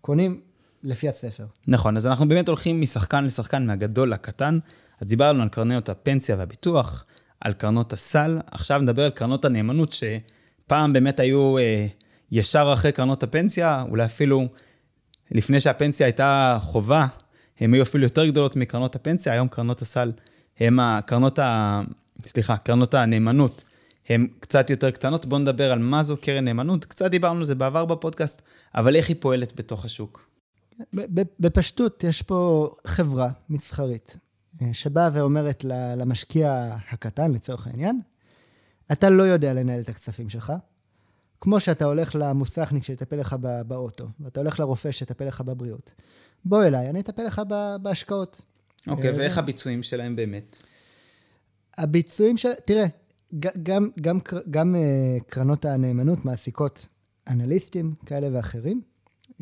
קונים 0.00 0.40
לפי 0.82 1.08
הספר. 1.08 1.44
נכון, 1.66 1.96
אז 1.96 2.06
אנחנו 2.06 2.28
באמת 2.28 2.48
הולכים 2.48 2.80
משחקן 2.80 3.24
לשחקן, 3.24 3.66
מהגדול 3.66 4.12
לקטן. 4.12 4.58
אז 5.00 5.06
דיברנו 5.06 5.42
על 5.42 5.48
קרנות 5.48 5.88
הפנסיה 5.88 6.36
והביטוח, 6.36 7.04
על 7.44 7.52
קרנות 7.52 7.92
הסל, 7.92 8.38
עכשיו 8.50 8.80
נדבר 8.80 9.04
על 9.04 9.10
קרנות 9.10 9.44
הנאמנות, 9.44 9.92
שפעם 9.92 10.92
באמת 10.92 11.20
היו 11.20 11.58
אה, 11.58 11.86
ישר 12.32 12.70
אחרי 12.72 12.92
קרנות 12.92 13.22
הפנסיה, 13.22 13.84
אולי 13.88 14.04
אפילו 14.04 14.48
לפני 15.30 15.60
שהפנסיה 15.60 16.06
הייתה 16.06 16.58
חובה, 16.60 17.06
הן 17.60 17.74
היו 17.74 17.82
אפילו 17.82 18.04
יותר 18.04 18.26
גדולות 18.26 18.56
מקרנות 18.56 18.96
הפנסיה, 18.96 19.32
היום 19.32 19.48
קרנות 19.48 19.82
הסל 19.82 20.12
הן 20.60 20.78
הקרנות 20.80 21.38
ה... 21.38 21.80
סליחה, 22.24 22.56
קרנות 22.56 22.94
הנאמנות 22.94 23.64
הן 24.08 24.26
קצת 24.40 24.70
יותר 24.70 24.90
קטנות. 24.90 25.26
בואו 25.26 25.40
נדבר 25.40 25.72
על 25.72 25.78
מה 25.78 26.02
זו 26.02 26.16
קרן 26.16 26.44
נאמנות. 26.44 26.84
קצת 26.84 27.10
דיברנו 27.10 27.38
על 27.38 27.44
זה 27.44 27.54
בעבר 27.54 27.84
בפודקאסט, 27.84 28.42
אבל 28.74 28.96
איך 28.96 29.08
היא 29.08 29.16
פועלת 29.20 29.52
בתוך 29.56 29.84
השוק? 29.84 30.28
בפשטות, 31.40 32.04
יש 32.04 32.22
פה 32.22 32.70
חברה 32.86 33.28
מסחרית 33.50 34.16
שבאה 34.72 35.10
ואומרת 35.12 35.64
למשקיע 35.96 36.76
הקטן, 36.90 37.32
לצורך 37.32 37.66
העניין, 37.66 38.00
אתה 38.92 39.10
לא 39.10 39.22
יודע 39.22 39.52
לנהל 39.52 39.80
את 39.80 39.88
הכספים 39.88 40.28
שלך, 40.28 40.52
כמו 41.40 41.60
שאתה 41.60 41.84
הולך 41.84 42.14
למוסכניק 42.14 42.84
שיטפל 42.84 43.16
לך 43.16 43.36
באוטו, 43.66 44.08
ואתה 44.20 44.40
הולך 44.40 44.60
לרופא 44.60 44.90
שיטפל 44.90 45.24
לך 45.24 45.40
בבריאות. 45.40 45.92
בוא 46.44 46.64
אליי, 46.64 46.90
אני 46.90 47.00
אטפל 47.00 47.22
לך 47.22 47.42
בהשקעות. 47.82 48.40
אוקיי, 48.88 49.10
okay, 49.10 49.14
אה, 49.14 49.18
ואיך 49.18 49.38
הביצועים 49.38 49.82
שלהם 49.82 50.16
באמת? 50.16 50.62
הביצועים 51.78 52.36
של... 52.36 52.48
תראה, 52.64 52.86
גם, 53.38 53.88
גם, 54.00 54.18
גם 54.50 54.74
אה, 54.74 54.80
קרנות 55.26 55.64
הנאמנות 55.64 56.24
מעסיקות 56.24 56.88
אנליסטים 57.28 57.94
כאלה 58.06 58.28
ואחרים. 58.32 58.82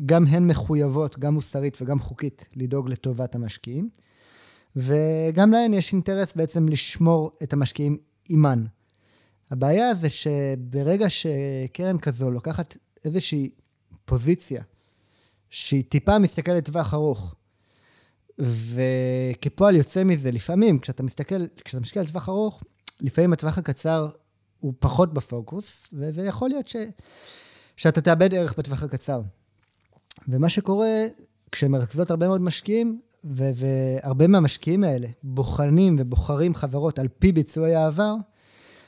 גם 0.05 0.25
הן 0.27 0.47
מחויבות, 0.47 1.19
גם 1.19 1.33
מוסרית 1.33 1.81
וגם 1.81 1.99
חוקית, 1.99 2.47
לדאוג 2.55 2.89
לטובת 2.89 3.35
המשקיעים. 3.35 3.89
וגם 4.75 5.51
להן 5.51 5.73
יש 5.73 5.93
אינטרס 5.93 6.33
בעצם 6.35 6.67
לשמור 6.69 7.31
את 7.43 7.53
המשקיעים 7.53 7.97
עימן. 8.27 8.63
הבעיה 9.51 9.95
זה 9.95 10.09
שברגע 10.09 11.09
שקרן 11.09 11.99
כזו 11.99 12.31
לוקחת 12.31 12.77
איזושהי 13.05 13.49
פוזיציה 14.05 14.63
שהיא 15.49 15.83
טיפה 15.89 16.19
מסתכלת 16.19 16.57
לטווח 16.57 16.93
ארוך, 16.93 17.35
וכפועל 18.39 19.75
יוצא 19.75 20.03
מזה, 20.03 20.31
לפעמים, 20.31 20.79
כשאתה 20.79 21.03
מסתכל, 21.03 21.47
כשאתה 21.65 21.81
משקיע 21.81 22.03
לטווח 22.03 22.29
ארוך, 22.29 22.63
לפעמים 22.99 23.33
הטווח 23.33 23.57
הקצר 23.57 24.09
הוא 24.59 24.73
פחות 24.79 25.13
בפוקוס, 25.13 25.93
ויכול 25.93 26.49
להיות 26.49 26.67
ש, 26.67 26.75
שאתה 27.77 28.01
תאבד 28.01 28.33
ערך 28.33 28.57
בטווח 28.57 28.83
הקצר. 28.83 29.21
ומה 30.27 30.49
שקורה, 30.49 31.05
כשמרכזות 31.51 32.11
הרבה 32.11 32.27
מאוד 32.27 32.41
משקיעים, 32.41 33.01
ו- 33.23 33.51
והרבה 33.55 34.27
מהמשקיעים 34.27 34.83
האלה 34.83 35.07
בוחנים 35.23 35.95
ובוחרים 35.99 36.55
חברות 36.55 36.99
על 36.99 37.07
פי 37.19 37.31
ביצועי 37.31 37.75
העבר, 37.75 38.15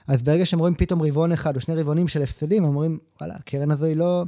אז 0.08 0.24
ברגע 0.24 0.46
שהם 0.46 0.60
רואים 0.60 0.76
פתאום 0.76 1.02
רבעון 1.02 1.32
אחד 1.32 1.56
או 1.56 1.62
שני 1.62 1.76
רבעונים 1.76 2.08
של 2.08 2.22
הפסדים, 2.22 2.64
הם 2.64 2.70
אומרים, 2.70 3.00
וואלה, 3.22 3.36
הקרן 3.36 3.72
הזו 3.72 3.86
היא 3.86 3.98
לא... 3.98 4.24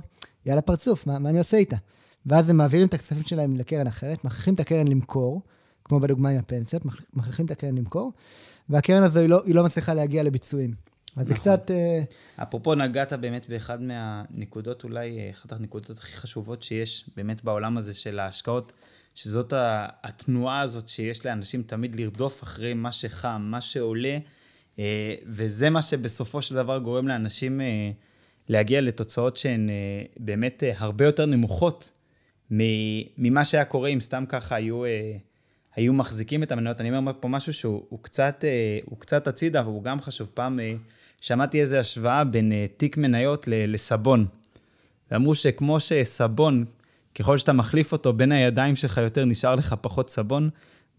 היא 0.46 0.54
על 0.54 0.58
הפרצוף, 0.58 1.08
מה, 1.08 1.20
מה 1.20 1.30
אני 1.30 1.38
עושה 1.38 1.58
איתה? 1.58 1.76
ואז 2.26 2.50
הם 2.50 2.58
מעבירים 2.58 2.88
את 2.88 2.94
הכספים 2.94 3.24
שלהם 3.24 3.56
לקרן 3.56 3.88
אחרת, 3.88 4.24
מכריחים 4.24 4.54
את 4.54 4.60
הקרן 4.60 4.88
למכור, 4.88 5.42
כמו 5.84 6.00
בדוגמה 6.00 6.30
עם 6.30 6.38
הפנסיות, 6.38 6.84
מכריחים 7.14 7.46
את 7.46 7.52
הקרן 7.52 7.78
למכור, 7.78 8.14
והקרן 8.70 9.04
הזו 9.04 9.20
היא 9.20 9.30
לא, 9.30 9.42
היא 9.46 9.56
לא 9.56 9.64
מצליחה 9.64 9.94
להגיע 9.94 10.24
לביצועים. 10.24 10.74
אז 11.18 11.28
זה 11.28 11.34
נכון. 11.34 11.56
קצת... 11.56 11.72
אה, 11.72 12.04
אפרופו, 12.44 12.76
נגעת 12.76 13.14
באמת 13.14 13.50
באחד 13.50 13.82
מהנקודות, 13.82 14.84
אולי 14.84 15.20
אה, 15.20 15.30
אחת 15.32 15.52
הנקודות 15.52 15.98
הכי 15.98 16.14
חשובות 16.14 16.64
שיש 16.64 17.10
באמת 17.18 17.44
בעולם 17.44 17.78
הזה 17.78 17.94
של 17.94 18.20
ההשקעות. 18.20 18.74
שזאת 19.16 19.54
התנועה 20.04 20.62
הזאת 20.62 20.90
שיש 20.90 21.26
לאנשים 21.26 21.64
תמיד 21.64 21.96
לרדוף 21.96 22.44
אחרי 22.44 22.74
מה 22.74 22.92
שחם, 22.92 23.42
מה 23.46 23.62
שעולה, 23.62 24.18
אה, 24.80 25.16
וזה 25.26 25.70
מה 25.70 25.82
שבסופו 25.82 26.42
של 26.42 26.56
דבר 26.56 26.78
גורם 26.78 27.08
לאנשים 27.08 27.62
אה, 27.62 27.92
להגיע 28.50 28.82
לתוצאות 28.82 29.38
שהן 29.38 29.70
אה, 29.70 29.76
באמת 30.18 30.64
הרבה 30.78 31.06
יותר 31.06 31.26
נמוכות 31.26 31.92
ממה 33.18 33.46
שהיה 33.46 33.66
קורה 33.66 33.90
אם 33.90 34.02
סתם 34.02 34.24
ככה 34.30 34.56
היו, 34.56 34.84
היו 35.76 35.94
מחזיקים 35.94 36.44
את 36.44 36.52
המניות. 36.52 36.82
אני 36.82 36.98
אומר 36.98 37.12
פה 37.20 37.28
משהו 37.28 37.54
שהוא 37.54 38.00
קצת, 38.02 38.44
קצת 39.00 39.28
הצידה, 39.28 39.62
והוא 39.62 39.84
גם 39.84 40.02
חשוב. 40.02 40.32
פעם 40.34 40.60
שמעתי 41.22 41.62
איזו 41.62 41.76
השוואה 41.76 42.24
בין 42.24 42.52
תיק 42.78 42.98
מניות 42.98 43.48
לסבון. 43.48 44.26
ואמרו 45.12 45.36
שכמו 45.36 45.80
שסבון 45.80 46.66
ככל 47.16 47.38
שאתה 47.38 47.54
מחליף 47.54 47.92
אותו 47.92 48.14
בין 48.14 48.32
הידיים 48.32 48.76
שלך 48.76 48.98
יותר, 48.98 49.26
נשאר 49.26 49.56
לך 49.56 49.76
פחות 49.82 50.10
סבון. 50.10 50.50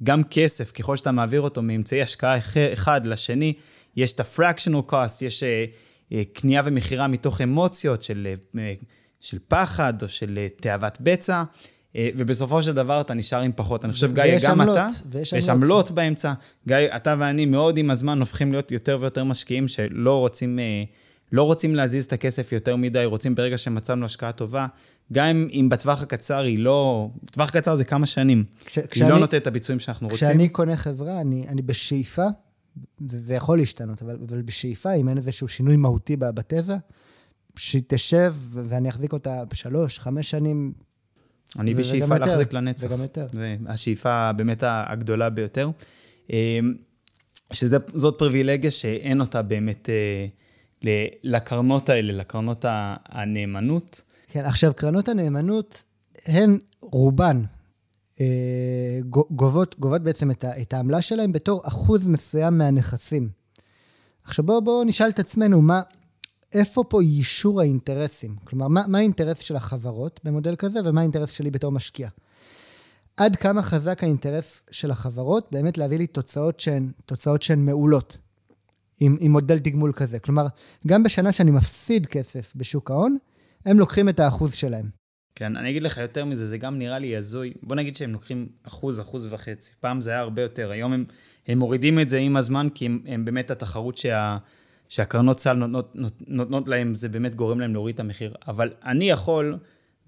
גם 0.02 0.24
כסף, 0.24 0.72
ככל 0.72 0.96
שאתה 0.96 1.12
מעביר 1.12 1.40
אותו 1.40 1.62
מאמצעי 1.62 2.02
השקעה 2.02 2.38
אחד 2.72 3.06
לשני, 3.06 3.52
יש 3.96 4.12
את 4.12 4.20
ה-fractional 4.20 4.90
cost, 4.90 5.24
יש 5.24 5.42
uh, 5.42 6.14
קנייה 6.32 6.62
ומכירה 6.64 7.06
מתוך 7.06 7.40
אמוציות 7.40 8.02
של, 8.02 8.34
uh, 8.52 8.56
של 9.20 9.38
פחד 9.48 10.02
או 10.02 10.08
של 10.08 10.38
תאוות 10.56 10.98
בצע, 11.00 11.42
ובסופו 12.16 12.62
של 12.62 12.72
דבר 12.72 13.00
אתה 13.00 13.14
נשאר 13.14 13.40
עם 13.40 13.52
פחות. 13.56 13.84
אני 13.84 13.92
חושב, 13.92 14.14
גיא, 14.14 14.38
גם 14.42 14.60
עמלות, 14.60 14.76
אתה, 14.78 14.86
ויש 15.10 15.34
עמלות. 15.34 15.50
עמלות 15.50 15.90
באמצע. 15.90 16.32
גיא, 16.68 16.76
אתה 16.96 17.14
ואני 17.18 17.46
מאוד 17.46 17.76
עם 17.76 17.90
הזמן 17.90 18.20
הופכים 18.20 18.52
להיות 18.52 18.72
יותר 18.72 18.98
ויותר 19.00 19.24
משקיעים 19.24 19.68
שלא 19.68 20.18
רוצים... 20.18 20.58
Uh, 20.58 21.05
לא 21.32 21.42
רוצים 21.42 21.74
להזיז 21.74 22.04
את 22.04 22.12
הכסף 22.12 22.52
יותר 22.52 22.76
מדי, 22.76 23.04
רוצים 23.04 23.34
ברגע 23.34 23.58
שמצאנו 23.58 24.06
השקעה 24.06 24.32
טובה, 24.32 24.66
גם 25.12 25.48
אם 25.52 25.68
בטווח 25.68 26.02
הקצר 26.02 26.38
היא 26.38 26.58
לא, 26.58 27.08
בטווח 27.22 27.48
הקצר 27.48 27.76
זה 27.76 27.84
כמה 27.84 28.06
שנים, 28.06 28.44
כש, 28.64 28.78
היא 28.78 28.86
כשאני, 28.90 29.10
לא 29.10 29.18
נותנת 29.18 29.42
את 29.42 29.46
הביצועים 29.46 29.80
שאנחנו 29.80 30.08
כשאני 30.08 30.12
רוצים. 30.12 30.28
כשאני 30.28 30.48
קונה 30.48 30.76
חברה, 30.76 31.20
אני, 31.20 31.48
אני 31.48 31.62
בשאיפה, 31.62 32.26
זה, 33.06 33.18
זה 33.18 33.34
יכול 33.34 33.58
להשתנות, 33.58 34.02
אבל, 34.02 34.18
אבל 34.28 34.42
בשאיפה, 34.42 34.94
אם 34.94 35.08
אין 35.08 35.16
איזשהו 35.16 35.48
שינוי 35.48 35.76
מהותי 35.76 36.16
בתזה, 36.16 36.76
שהיא 37.56 37.82
תשב 37.86 38.34
ואני 38.50 38.88
אחזיק 38.88 39.12
אותה 39.12 39.44
בשלוש, 39.44 39.98
חמש 39.98 40.30
שנים. 40.30 40.72
אני 41.58 41.74
בשאיפה 41.74 42.18
להחזיק 42.18 42.52
לנצח. 42.52 42.86
וגם 42.86 43.02
יותר. 43.02 43.26
זה 43.32 43.56
השאיפה 43.66 44.32
באמת 44.32 44.62
הגדולה 44.66 45.30
ביותר. 45.30 45.70
אמ, 46.30 46.74
שזאת 47.52 48.14
פריבילגיה 48.18 48.70
שאין 48.70 49.20
אותה 49.20 49.42
באמת... 49.42 49.90
אה, 49.90 50.26
לקרנות 51.22 51.88
האלה, 51.88 52.12
לקרנות 52.12 52.64
הנאמנות. 53.08 54.02
כן, 54.28 54.44
עכשיו, 54.44 54.72
קרנות 54.76 55.08
הנאמנות, 55.08 55.84
הן 56.26 56.58
רובן 56.80 57.42
אה, 58.20 58.98
גובות, 59.30 59.74
גובות 59.78 60.02
בעצם 60.02 60.30
את, 60.30 60.44
את 60.44 60.72
העמלה 60.72 61.02
שלהן 61.02 61.32
בתור 61.32 61.62
אחוז 61.64 62.08
מסוים 62.08 62.58
מהנכסים. 62.58 63.28
עכשיו 64.24 64.44
בואו 64.44 64.62
בוא 64.62 64.84
נשאל 64.84 65.08
את 65.08 65.18
עצמנו, 65.18 65.62
מה, 65.62 65.82
איפה 66.52 66.84
פה 66.84 67.02
יישור 67.02 67.60
האינטרסים? 67.60 68.36
כלומר, 68.44 68.68
מה, 68.68 68.82
מה 68.86 68.98
האינטרס 68.98 69.38
של 69.38 69.56
החברות 69.56 70.20
במודל 70.24 70.56
כזה, 70.56 70.80
ומה 70.84 71.00
האינטרס 71.00 71.30
שלי 71.30 71.50
בתור 71.50 71.72
משקיע? 71.72 72.08
עד 73.16 73.36
כמה 73.36 73.62
חזק 73.62 74.02
האינטרס 74.02 74.62
של 74.70 74.90
החברות 74.90 75.48
באמת 75.52 75.78
להביא 75.78 75.98
לי 75.98 76.06
תוצאות 76.06 76.60
שהן, 76.60 76.92
תוצאות 77.06 77.42
שהן 77.42 77.64
מעולות 77.64 78.18
עם, 79.00 79.16
עם 79.20 79.32
מודל 79.32 79.58
תגמול 79.58 79.92
כזה. 79.92 80.18
כלומר, 80.18 80.46
גם 80.86 81.02
בשנה 81.02 81.32
שאני 81.32 81.50
מפסיד 81.50 82.06
כסף 82.06 82.52
בשוק 82.56 82.90
ההון, 82.90 83.16
הם 83.64 83.78
לוקחים 83.78 84.08
את 84.08 84.20
האחוז 84.20 84.52
שלהם. 84.54 84.90
כן, 85.34 85.56
אני 85.56 85.70
אגיד 85.70 85.82
לך 85.82 85.98
יותר 85.98 86.24
מזה, 86.24 86.48
זה 86.48 86.58
גם 86.58 86.78
נראה 86.78 86.98
לי 86.98 87.16
הזוי. 87.16 87.52
בוא 87.62 87.76
נגיד 87.76 87.96
שהם 87.96 88.12
לוקחים 88.12 88.48
אחוז, 88.62 89.00
אחוז 89.00 89.32
וחצי. 89.32 89.74
פעם 89.80 90.00
זה 90.00 90.10
היה 90.10 90.20
הרבה 90.20 90.42
יותר. 90.42 90.70
היום 90.70 90.92
הם, 90.92 91.04
הם 91.48 91.58
מורידים 91.58 92.00
את 92.00 92.08
זה 92.08 92.18
עם 92.18 92.36
הזמן, 92.36 92.68
כי 92.74 92.86
הם, 92.86 93.00
הם 93.06 93.24
באמת 93.24 93.50
התחרות 93.50 93.98
שה, 93.98 94.36
שהקרנות 94.88 95.40
סל 95.40 95.52
נותנות, 95.52 95.96
נות, 95.96 96.12
נותנות 96.26 96.68
להם, 96.68 96.94
זה 96.94 97.08
באמת 97.08 97.34
גורם 97.34 97.60
להם 97.60 97.72
להוריד 97.72 97.94
את 97.94 98.00
המחיר. 98.00 98.34
אבל 98.48 98.70
אני 98.84 99.10
יכול, 99.10 99.58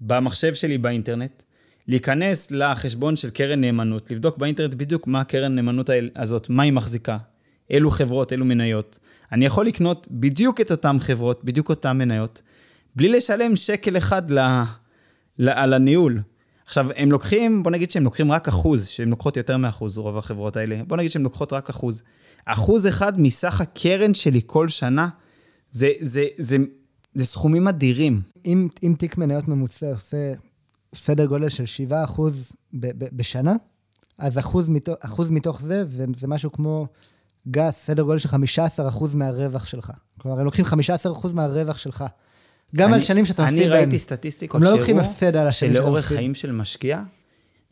במחשב 0.01 0.53
שלי 0.53 0.77
באינטרנט, 0.77 1.43
להיכנס 1.87 2.51
לחשבון 2.51 3.15
של 3.15 3.29
קרן 3.29 3.61
נאמנות, 3.61 4.11
לבדוק 4.11 4.37
באינטרנט 4.37 4.73
בדיוק 4.73 5.07
מה 5.07 5.21
הקרן 5.21 5.55
נאמנות 5.55 5.89
הזאת, 6.15 6.49
מה 6.49 6.63
היא 6.63 6.73
מחזיקה, 6.73 7.17
אילו 7.69 7.91
חברות, 7.91 8.31
אילו 8.31 8.45
מניות. 8.45 8.99
אני 9.31 9.45
יכול 9.45 9.65
לקנות 9.65 10.07
בדיוק 10.11 10.61
את 10.61 10.71
אותן 10.71 10.99
חברות, 10.99 11.43
בדיוק 11.43 11.69
אותן 11.69 11.97
מניות, 11.97 12.41
בלי 12.95 13.09
לשלם 13.09 13.55
שקל 13.55 13.97
אחד 13.97 14.31
ל... 14.31 14.39
על 15.47 15.73
הניהול. 15.73 16.21
עכשיו, 16.65 16.87
הם 16.95 17.11
לוקחים, 17.11 17.63
בוא 17.63 17.71
נגיד 17.71 17.91
שהם 17.91 18.03
לוקחים 18.03 18.31
רק 18.31 18.47
אחוז, 18.47 18.87
שהן 18.87 19.09
לוקחות 19.09 19.37
יותר 19.37 19.57
מאחוז, 19.57 19.97
רוב 19.97 20.17
החברות 20.17 20.57
האלה. 20.57 20.81
בוא 20.87 20.97
נגיד 20.97 21.11
שהן 21.11 21.21
לוקחות 21.21 21.53
רק 21.53 21.69
אחוז. 21.69 22.03
אחוז 22.45 22.87
אחד 22.87 23.21
מסך 23.21 23.61
הקרן 23.61 24.13
שלי 24.13 24.41
כל 24.45 24.67
שנה, 24.67 25.09
זה, 25.71 25.91
זה, 25.99 26.25
זה, 26.37 26.57
זה 27.13 27.25
סכומים 27.25 27.67
אדירים. 27.67 28.21
אם, 28.45 28.67
אם 28.83 28.95
תיק 28.97 29.17
מניות 29.17 29.47
ממוצע 29.47 29.93
עושה 29.93 30.33
סדר 30.95 31.25
גודל 31.25 31.49
של 31.49 31.65
7 31.65 32.03
אחוז 32.03 32.51
ב, 32.73 32.87
ב, 33.03 33.07
בשנה, 33.13 33.55
אז 34.17 34.37
אחוז 34.39 34.69
מתוך, 34.69 34.95
אחוז 34.99 35.31
מתוך 35.31 35.61
זה, 35.61 35.85
זה, 35.85 36.05
זה 36.15 36.27
משהו 36.27 36.51
כמו, 36.51 36.87
גס, 37.51 37.75
סדר 37.85 38.03
גודל 38.03 38.17
של 38.17 38.27
15 38.27 38.87
אחוז 38.87 39.15
מהרווח 39.15 39.65
שלך. 39.65 39.91
כלומר, 40.21 40.39
הם 40.39 40.45
לוקחים 40.45 40.65
15 40.65 41.11
אחוז 41.11 41.33
מהרווח 41.33 41.77
שלך. 41.77 42.05
גם, 42.75 42.89
אני, 42.89 42.95
על 42.95 43.01
שנים 43.01 43.25
שאתה 43.25 43.43
מפסיד 43.43 43.59
בהן. 43.59 43.71
אני 43.71 43.79
ראיתי 43.79 43.97
סטטיסטיקות 43.97 44.61
לא 44.61 44.71
לוקחים 44.71 44.99
הפסד 44.99 45.35
על 45.35 45.47
השנים 45.47 45.73
שלאורך 45.73 46.05
חיים 46.05 46.35
של 46.35 46.51
משקיע, 46.51 47.01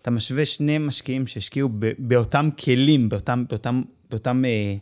אתה 0.02 0.12
משווה 0.12 0.46
שני 0.46 0.78
משקיעים 0.78 1.28
שהשקיעו 1.28 1.70
באותם 2.00 2.50
כלים, 2.64 3.10
באותם, 3.10 3.44
באותם, 3.50 3.82
באותם, 4.10 4.46
אה, 4.46 4.76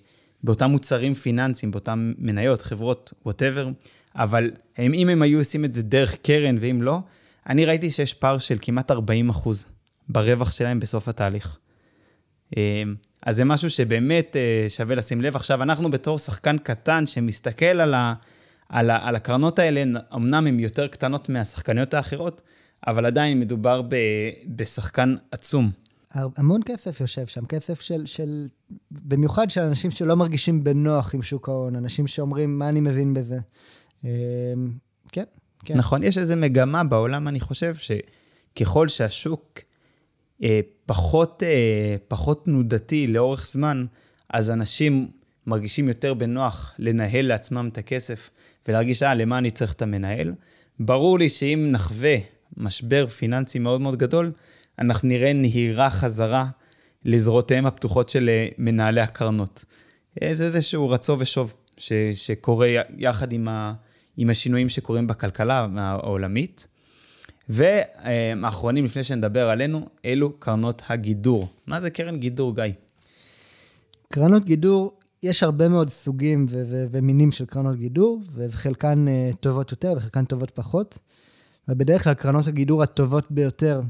באותם 0.44 0.72
מוצרים 0.72 1.14
פיננסיים, 1.14 1.72
באותם 1.72 2.14
מניות, 2.18 2.62
חברות, 2.62 3.14
whatever, 3.26 3.70
אבל 4.16 4.52
הם, 4.78 4.94
אם 4.94 5.10
הם 5.10 5.22
היו 5.22 5.40
עושים 5.40 5.66
את 5.66 5.74
זה 5.74 5.82
דרך 5.82 6.16
קרן 6.16 6.58
ואם 6.60 6.82
לא, 6.82 7.00
אני 7.50 7.66
ראיתי 7.66 7.90
שיש 7.90 8.14
פער 8.14 8.38
של 8.38 8.58
כמעט 8.62 8.92
40 8.92 9.30
אחוז 9.30 9.66
ברווח 10.10 10.52
שלהם 10.52 10.80
בסוף 10.80 11.08
התהליך. 11.08 11.58
אה, 13.26 13.30
אז 13.30 13.36
זה 13.36 13.46
משהו 13.46 13.70
שבאמת 13.70 14.36
אה, 14.36 14.70
שווה 14.70 14.96
לשים 14.96 15.22
לב. 15.22 15.36
עכשיו, 15.36 15.64
אנחנו 15.64 15.92
בתור 15.92 16.18
שחקן 16.18 16.58
קטן 16.58 17.08
שמסתכל 17.08 17.66
על 17.66 17.94
ה... 17.94 18.14
על, 18.70 18.90
ה, 18.90 19.08
על 19.08 19.16
הקרנות 19.16 19.60
האלה, 19.60 19.84
אמנם 20.16 20.48
הן 20.48 20.60
יותר 20.60 20.88
קטנות 20.88 21.30
מהשחקניות 21.30 21.94
האחרות, 21.94 22.42
אבל 22.88 23.06
עדיין 23.06 23.40
מדובר 23.40 23.82
ב, 23.82 23.96
בשחקן 24.48 25.16
עצום. 25.32 25.72
המון 26.16 26.62
כסף 26.66 27.02
יושב 27.02 27.28
שם, 27.28 27.46
כסף 27.46 27.82
של, 27.82 28.06
של... 28.06 28.48
במיוחד 28.92 29.50
של 29.50 29.62
אנשים 29.62 29.92
שלא 29.92 30.16
מרגישים 30.16 30.64
בנוח 30.64 31.16
עם 31.16 31.22
שוק 31.22 31.50
ההון, 31.50 31.76
אנשים 31.76 32.08
שאומרים, 32.08 32.60
מה 32.60 32.70
אני 32.70 32.82
מבין 32.82 33.14
בזה? 33.14 33.40
אמ, 34.04 34.10
כן, 35.12 35.24
כן. 35.66 35.78
נכון, 35.78 36.04
יש 36.04 36.18
איזו 36.18 36.36
מגמה 36.36 36.84
בעולם, 36.84 37.28
אני 37.28 37.40
חושב, 37.40 37.76
שככל 37.76 38.88
שהשוק 38.88 39.60
אה, 39.60 39.64
פחות, 40.86 41.44
אה, 41.44 41.96
פחות 42.08 42.46
תנודתי 42.46 43.08
לאורך 43.08 43.46
זמן, 43.46 43.86
אז 44.30 44.52
אנשים 44.52 45.08
מרגישים 45.48 45.88
יותר 45.88 46.14
בנוח 46.14 46.74
לנהל 46.80 47.26
לעצמם 47.26 47.70
את 47.72 47.78
הכסף 47.78 48.30
ולהרגיש, 48.68 49.04
אה, 49.04 49.14
למה 49.14 49.38
אני 49.38 49.52
צריך 49.52 49.74
את 49.74 49.82
המנהל? 49.82 50.34
ברור 50.80 51.20
לי 51.20 51.30
שאם 51.30 51.68
נחווה 51.72 52.16
משבר 52.58 53.08
פיננסי 53.08 53.60
מאוד 53.60 53.82
מאוד 53.82 53.96
גדול, 53.96 54.32
אנחנו 54.80 55.08
נראה 55.08 55.34
נהירה 55.34 55.90
חזרה 55.90 56.48
לזרועותיהם 57.06 57.66
הפתוחות 57.66 58.10
של 58.10 58.30
אה, 58.30 58.48
מנהלי 58.58 59.02
הקרנות. 59.02 59.66
זה 60.34 60.44
איזשהו 60.46 60.90
רצו 60.90 61.16
ושוב 61.20 61.54
ש, 61.78 61.94
שקורה 62.14 62.68
יחד 62.98 63.32
עם, 63.32 63.48
ה, 63.48 63.74
עם 64.18 64.30
השינויים 64.30 64.70
שקורים 64.70 65.08
בכלכלה 65.08 65.68
העולמית. 65.78 66.68
והאחרונים, 67.50 68.86
לפני 68.86 69.04
שנדבר 69.04 69.50
עלינו, 69.50 69.86
אלו 70.06 70.40
קרנות 70.40 70.82
הגידור. 70.90 71.48
מה 71.68 71.80
זה 71.80 71.90
קרן 71.90 72.18
גידור, 72.18 72.56
גיא? 72.56 72.64
קרנות 74.14 74.46
גידור 74.46 75.00
יש 75.24 75.44
הרבה 75.44 75.70
מאוד 75.70 75.90
סוגים 75.90 76.46
ו- 76.50 76.64
ו- 76.66 76.86
ומינים 76.92 77.32
של 77.32 77.46
קרנות 77.46 77.76
גידור, 77.76 78.22
וחלקן 78.34 79.06
uh, 79.08 79.36
טובות 79.36 79.72
יותר 79.72 79.94
וחלקן 79.98 80.26
טובות 80.26 80.52
פחות. 80.52 81.00
ובדרך 81.68 82.04
כלל 82.04 82.14
קרנות 82.14 82.48
הגידור 82.48 82.84
הטובות 82.84 83.32
ביותר 83.32 83.82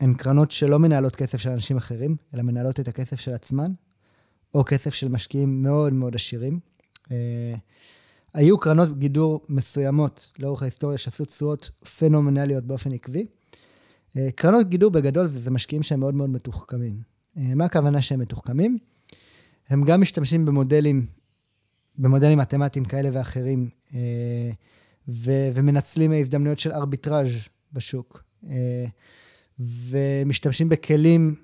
הן 0.00 0.14
קרנות 0.14 0.50
שלא 0.50 0.78
מנהלות 0.78 1.16
כסף 1.16 1.38
של 1.38 1.50
אנשים 1.50 1.76
אחרים, 1.76 2.16
אלא 2.34 2.42
מנהלות 2.42 2.80
את 2.80 2.88
הכסף 2.88 3.20
של 3.20 3.34
עצמן, 3.34 3.72
או 4.54 4.64
כסף 4.64 4.94
של 4.94 5.08
משקיעים 5.08 5.62
מאוד 5.62 5.92
מאוד 5.92 6.14
עשירים. 6.14 6.60
היו 8.34 8.58
קרנות 8.58 8.98
גידור 8.98 9.40
מסוימות 9.48 10.32
לאורך 10.38 10.62
ההיסטוריה 10.62 10.98
שעשו 10.98 11.24
תשואות 11.24 11.70
פנומנליות 11.98 12.64
באופן 12.64 12.92
עקבי. 12.92 13.26
Uh, 14.10 14.18
קרנות 14.34 14.68
גידור 14.68 14.90
בגדול 14.90 15.26
זה, 15.26 15.40
זה 15.40 15.50
משקיעים 15.50 15.82
שהם 15.82 16.00
מאוד 16.00 16.14
מאוד 16.14 16.30
מתוחכמים. 16.30 17.00
Uh, 17.36 17.40
מה 17.54 17.64
הכוונה 17.64 18.02
שהם 18.02 18.20
מתוחכמים? 18.20 18.78
הם 19.68 19.84
גם 19.84 20.00
משתמשים 20.00 20.44
במודלים, 20.44 21.06
במודלים 21.98 22.38
מתמטיים 22.38 22.84
כאלה 22.84 23.08
ואחרים, 23.12 23.68
אה, 23.94 24.50
ו- 25.08 25.50
ומנצלים 25.54 26.12
הזדמנויות 26.12 26.58
של 26.58 26.72
ארביטראז' 26.72 27.48
בשוק. 27.72 28.24
אה, 28.44 28.84
ומשתמשים 29.60 30.68
בכלים 30.68 31.34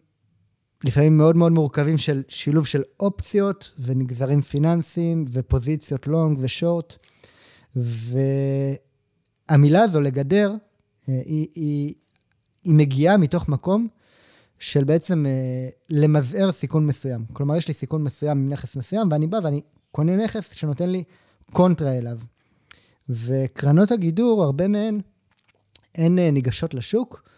לפעמים 0.84 1.18
מאוד 1.18 1.36
מאוד 1.36 1.52
מורכבים 1.52 1.98
של 1.98 2.22
שילוב 2.28 2.66
של 2.66 2.82
אופציות 3.00 3.74
ונגזרים 3.78 4.40
פיננסיים 4.40 5.24
ופוזיציות 5.32 6.06
לונג 6.06 6.38
ושורט. 6.40 6.96
והמילה 7.76 9.82
הזו, 9.82 10.00
לגדר, 10.00 10.54
אה, 11.08 11.20
היא, 11.24 11.46
היא, 11.54 11.94
היא 12.64 12.74
מגיעה 12.74 13.16
מתוך 13.16 13.48
מקום 13.48 13.88
של 14.58 14.84
בעצם 14.84 15.26
אה, 15.26 15.68
למזער 15.90 16.52
סיכון 16.52 16.86
מסוים. 16.86 17.24
כלומר, 17.32 17.56
יש 17.56 17.68
לי 17.68 17.74
סיכון 17.74 18.02
מסוים 18.02 18.38
עם 18.38 18.48
נכס 18.48 18.76
מסוים, 18.76 19.08
ואני 19.10 19.26
בא 19.26 19.38
ואני 19.42 19.60
קונה 19.92 20.16
נכס 20.16 20.52
שנותן 20.52 20.88
לי 20.88 21.04
קונטרה 21.52 21.98
אליו. 21.98 22.18
וקרנות 23.08 23.90
הגידור, 23.90 24.42
הרבה 24.42 24.68
מהן, 24.68 25.00
הן 25.94 26.18
אה, 26.18 26.30
ניגשות 26.30 26.74
לשוק, 26.74 27.28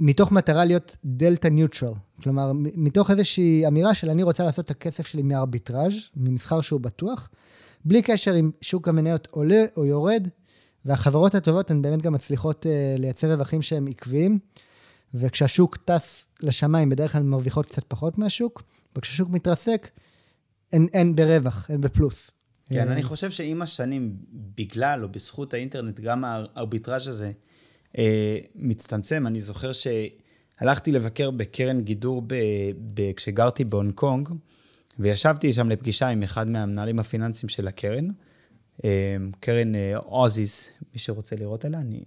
מתוך 0.00 0.32
מטרה 0.32 0.64
להיות 0.64 0.96
דלתא 1.04 1.48
ניוטרל. 1.48 1.92
כלומר, 2.22 2.52
מתוך 2.54 3.10
איזושהי 3.10 3.66
אמירה 3.66 3.94
של 3.94 4.10
אני 4.10 4.22
רוצה 4.22 4.44
לעשות 4.44 4.64
את 4.64 4.70
הכסף 4.70 5.06
שלי 5.06 5.22
מארביטראז', 5.22 5.94
ממסחר 6.16 6.60
שהוא 6.60 6.80
בטוח, 6.80 7.30
בלי 7.84 8.02
קשר 8.02 8.38
אם 8.40 8.50
שוק 8.60 8.88
המניות 8.88 9.28
עולה 9.30 9.64
או 9.76 9.84
יורד, 9.84 10.28
והחברות 10.84 11.34
הטובות 11.34 11.70
הן 11.70 11.82
באמת 11.82 12.02
גם 12.02 12.12
מצליחות 12.12 12.66
לייצר 12.98 13.32
רווחים 13.32 13.62
שהם 13.62 13.86
עקביים. 13.86 14.38
וכשהשוק 15.14 15.76
טס 15.76 16.26
לשמיים, 16.40 16.88
בדרך 16.88 17.12
כלל 17.12 17.22
מרוויחות 17.22 17.66
קצת 17.66 17.84
פחות 17.88 18.18
מהשוק, 18.18 18.62
וכשהשוק 18.96 19.30
מתרסק, 19.30 19.88
אין, 20.72 20.88
אין 20.92 21.16
ברווח, 21.16 21.70
אין 21.70 21.80
בפלוס. 21.80 22.30
כן, 22.68 22.88
אני 22.88 23.02
חושב 23.02 23.30
שעם 23.30 23.62
השנים, 23.62 24.16
בגלל 24.32 25.04
או 25.04 25.08
בזכות 25.08 25.54
האינטרנט, 25.54 26.00
גם 26.00 26.24
הארביטראז' 26.24 27.08
הזה 27.08 27.26
אה, 27.26 27.32
מצטמצם. 28.54 29.26
אני 29.26 29.40
זוכר 29.40 29.70
שהלכתי 29.72 30.92
לבקר 30.92 31.30
בקרן 31.30 31.80
גידור 31.80 32.22
ב, 32.26 32.34
ב, 32.94 33.12
כשגרתי 33.12 33.64
בהונג 33.64 33.92
קונג, 33.92 34.28
וישבתי 34.98 35.52
שם 35.52 35.70
לפגישה 35.70 36.08
עם 36.08 36.22
אחד 36.22 36.48
מהמנהלים 36.48 36.98
הפיננסיים 36.98 37.48
של 37.48 37.68
הקרן, 37.68 38.08
אה, 38.84 39.16
קרן 39.40 39.74
אה, 39.74 39.96
אוזיס, 39.96 40.70
מי 40.94 40.98
שרוצה 40.98 41.36
לראות 41.36 41.64
עליה, 41.64 41.80
אני... 41.80 42.04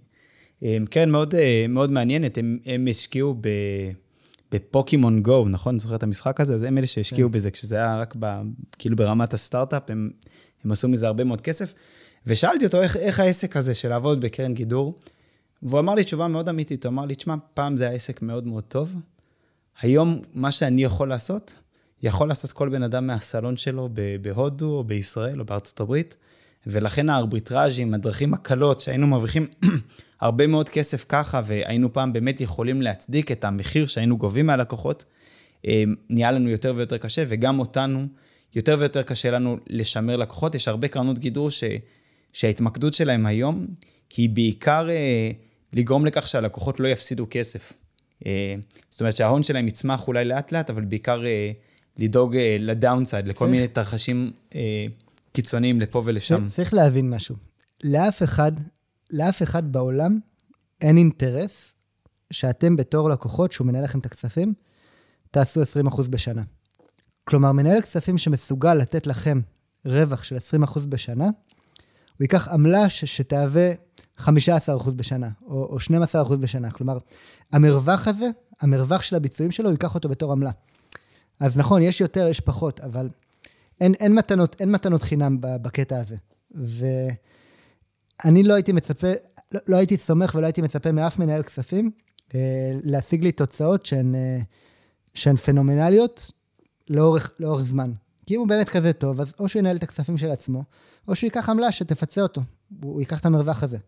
קרן 0.90 1.10
מאוד, 1.10 1.34
אה, 1.34 1.66
מאוד 1.68 1.90
מעניינת, 1.90 2.38
הם, 2.38 2.58
הם 2.66 2.86
השקיעו 2.90 3.34
ב, 3.40 3.48
בפוקימון 4.52 5.22
גו, 5.22 5.48
נכון? 5.48 5.78
זוכר 5.78 5.94
את 5.94 6.02
המשחק 6.02 6.40
הזה? 6.40 6.58
זה 6.58 6.68
הם 6.68 6.78
אלה 6.78 6.86
שהשקיעו 6.86 7.28
כן. 7.28 7.34
בזה, 7.34 7.50
כשזה 7.50 7.76
היה 7.76 8.00
רק 8.00 8.14
ב, 8.18 8.40
כאילו 8.78 8.96
ברמת 8.96 9.34
הסטארט-אפ, 9.34 9.90
הם, 9.90 10.10
הם 10.64 10.72
עשו 10.72 10.88
מזה 10.88 11.06
הרבה 11.06 11.24
מאוד 11.24 11.40
כסף. 11.40 11.74
ושאלתי 12.26 12.66
אותו 12.66 12.82
איך, 12.82 12.96
איך 12.96 13.20
העסק 13.20 13.56
הזה 13.56 13.74
של 13.74 13.88
לעבוד 13.88 14.20
בקרן 14.20 14.54
גידור, 14.54 14.98
והוא 15.64 15.80
אמר 15.80 15.94
לי 15.94 16.04
תשובה 16.04 16.28
מאוד 16.28 16.48
אמיתית, 16.48 16.86
הוא 16.86 16.90
אמר 16.90 17.04
לי, 17.04 17.14
תשמע, 17.14 17.34
פעם 17.54 17.76
זה 17.76 17.84
היה 17.84 17.92
עסק 17.92 18.22
מאוד 18.22 18.46
מאוד 18.46 18.64
טוב, 18.64 18.94
היום 19.80 20.20
מה 20.34 20.50
שאני 20.50 20.84
יכול 20.84 21.08
לעשות, 21.08 21.54
יכול 22.02 22.28
לעשות 22.28 22.52
כל 22.52 22.68
בן 22.68 22.82
אדם 22.82 23.06
מהסלון 23.06 23.56
שלו 23.56 23.88
בהודו 24.20 24.76
או 24.76 24.84
בישראל 24.84 25.40
או 25.40 25.44
בארצות 25.44 25.80
הברית, 25.80 26.16
ולכן 26.66 27.08
הארביטראז'ים, 27.08 27.94
הדרכים 27.94 28.34
הקלות 28.34 28.80
שהיינו 28.80 29.06
מרוויחים 29.06 29.46
הרבה 30.20 30.46
מאוד 30.46 30.68
כסף 30.68 31.04
ככה, 31.08 31.40
והיינו 31.44 31.92
פעם 31.92 32.12
באמת 32.12 32.40
יכולים 32.40 32.82
להצדיק 32.82 33.32
את 33.32 33.44
המחיר 33.44 33.86
שהיינו 33.86 34.18
גובים 34.18 34.46
מהלקוחות, 34.46 35.04
אה, 35.66 35.84
נהיה 36.10 36.32
לנו 36.32 36.50
יותר 36.50 36.72
ויותר 36.76 36.98
קשה, 36.98 37.24
וגם 37.28 37.58
אותנו, 37.58 38.06
יותר 38.54 38.76
ויותר 38.78 39.02
קשה 39.02 39.30
לנו 39.30 39.56
לשמר 39.66 40.16
לקוחות. 40.16 40.54
יש 40.54 40.68
הרבה 40.68 40.88
קרנות 40.88 41.18
גידור 41.18 41.50
ש, 41.50 41.64
שההתמקדות 42.32 42.94
שלהם 42.94 43.26
היום 43.26 43.66
היא 44.16 44.28
בעיקר 44.28 44.90
אה, 44.90 45.30
לגרום 45.74 46.06
לכך 46.06 46.28
שהלקוחות 46.28 46.80
לא 46.80 46.88
יפסידו 46.88 47.26
כסף. 47.30 47.72
אה, 48.26 48.54
זאת 48.90 49.00
אומרת 49.00 49.16
שההון 49.16 49.42
שלהם 49.42 49.68
יצמח 49.68 50.08
אולי 50.08 50.24
לאט-לאט, 50.24 50.70
אבל 50.70 50.84
בעיקר 50.84 51.22
לדאוג 51.98 52.36
לדאונסייד, 52.58 53.28
לכל 53.28 53.46
מיני 53.48 53.68
תרחשים 53.68 54.32
קיצוניים 55.32 55.80
לפה 55.80 56.02
ולשם. 56.04 56.48
צריך 56.48 56.74
להבין 56.74 57.10
משהו. 57.10 57.36
לאף 57.84 58.22
אחד 58.22 58.52
לאף 59.10 59.42
אחד 59.42 59.72
בעולם 59.72 60.18
אין 60.80 60.96
אינטרס 60.96 61.74
שאתם 62.30 62.76
בתור 62.76 63.10
לקוחות, 63.10 63.52
שהוא 63.52 63.66
מנהל 63.66 63.84
לכם 63.84 63.98
את 63.98 64.06
הכספים, 64.06 64.54
תעשו 65.30 65.62
20% 65.62 66.08
בשנה. 66.10 66.42
כלומר, 67.24 67.52
מנהל 67.52 67.82
כספים 67.82 68.18
שמסוגל 68.18 68.74
לתת 68.74 69.06
לכם 69.06 69.40
רווח 69.84 70.22
של 70.22 70.36
20% 70.36 70.86
בשנה, 70.88 71.24
הוא 71.24 71.32
ייקח 72.20 72.48
עמלה 72.48 72.90
ש- 72.90 73.04
שתהווה 73.04 73.70
15% 74.18 74.30
בשנה, 74.96 75.28
או, 75.46 75.64
או 75.64 75.76
12% 76.32 76.36
בשנה. 76.36 76.70
כלומר, 76.70 76.98
המרווח 77.52 78.08
הזה, 78.08 78.26
המרווח 78.60 79.02
של 79.02 79.16
הביצועים 79.16 79.50
שלו, 79.50 79.66
הוא 79.66 79.72
ייקח 79.72 79.94
אותו 79.94 80.08
בתור 80.08 80.32
עמלה. 80.32 80.50
אז 81.40 81.56
נכון, 81.56 81.82
יש 81.82 82.00
יותר, 82.00 82.28
יש 82.28 82.40
פחות, 82.40 82.80
אבל 82.80 83.08
אין, 83.80 83.94
אין, 83.94 84.14
מתנות, 84.14 84.56
אין 84.60 84.70
מתנות 84.70 85.02
חינם 85.02 85.36
בקטע 85.40 85.98
הזה. 85.98 86.16
ו... 86.56 86.86
אני 88.24 88.42
לא 88.42 88.54
הייתי 88.54 88.72
מצפה, 88.72 89.08
לא, 89.52 89.60
לא 89.68 89.76
הייתי 89.76 89.96
סומך 89.96 90.34
ולא 90.34 90.46
הייתי 90.46 90.62
מצפה 90.62 90.92
מאף 90.92 91.18
מנהל 91.18 91.42
כספים 91.42 91.90
אה, 92.34 92.70
להשיג 92.82 93.24
לי 93.24 93.32
תוצאות 93.32 93.86
שהן, 93.86 94.14
אה, 94.14 94.38
שהן 95.14 95.36
פנומנליות 95.36 96.30
לאורך, 96.90 97.32
לאורך 97.40 97.62
זמן. 97.64 97.92
כי 98.26 98.34
אם 98.34 98.40
הוא 98.40 98.48
באמת 98.48 98.68
כזה 98.68 98.92
טוב, 98.92 99.20
אז 99.20 99.34
או 99.38 99.48
שהוא 99.48 99.60
ינהל 99.60 99.76
את 99.76 99.82
הכספים 99.82 100.18
של 100.18 100.30
עצמו, 100.30 100.64
או 101.08 101.14
שהוא 101.14 101.26
ייקח 101.26 101.48
עמלה 101.48 101.72
שתפצה 101.72 102.20
אותו, 102.20 102.40
הוא 102.82 103.00
ייקח 103.00 103.20
את 103.20 103.26
המרווח 103.26 103.62
הזה. 103.62 103.78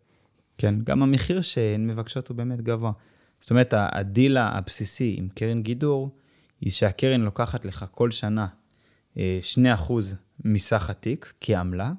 כן, 0.58 0.74
גם 0.84 1.02
המחיר 1.02 1.40
שהן 1.40 1.86
מבקשות 1.86 2.28
הוא 2.28 2.36
באמת 2.36 2.60
גבוה. 2.60 2.92
זאת 3.40 3.50
אומרת, 3.50 3.74
הדיל 3.76 4.36
הבסיסי 4.36 5.14
עם 5.18 5.28
קרן 5.34 5.62
גידור, 5.62 6.10
היא 6.60 6.70
שהקרן 6.70 7.20
לוקחת 7.20 7.64
לך 7.64 7.84
כל 7.90 8.10
שנה 8.10 8.46
2% 9.14 9.18
אה, 9.18 9.20
מסך 10.44 10.90
התיק 10.90 11.32
כעמלה, 11.40 11.92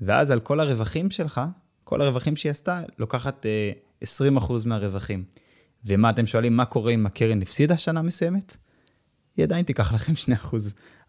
ואז 0.00 0.30
על 0.30 0.40
כל 0.40 0.60
הרווחים 0.60 1.10
שלך, 1.10 1.40
כל 1.84 2.00
הרווחים 2.00 2.36
שהיא 2.36 2.50
עשתה, 2.50 2.82
לוקחת 2.98 3.46
אה, 3.46 3.72
20% 4.38 4.52
מהרווחים. 4.66 5.24
ומה 5.84 6.10
אתם 6.10 6.26
שואלים, 6.26 6.56
מה 6.56 6.64
קורה 6.64 6.92
אם 6.92 7.06
הקרן 7.06 7.42
הפסידה 7.42 7.76
שנה 7.76 8.02
מסוימת? 8.02 8.56
היא 9.38 9.44
עדיין 9.44 9.64
תיקח 9.64 9.94
לכם 9.94 10.12
2% 10.34 10.56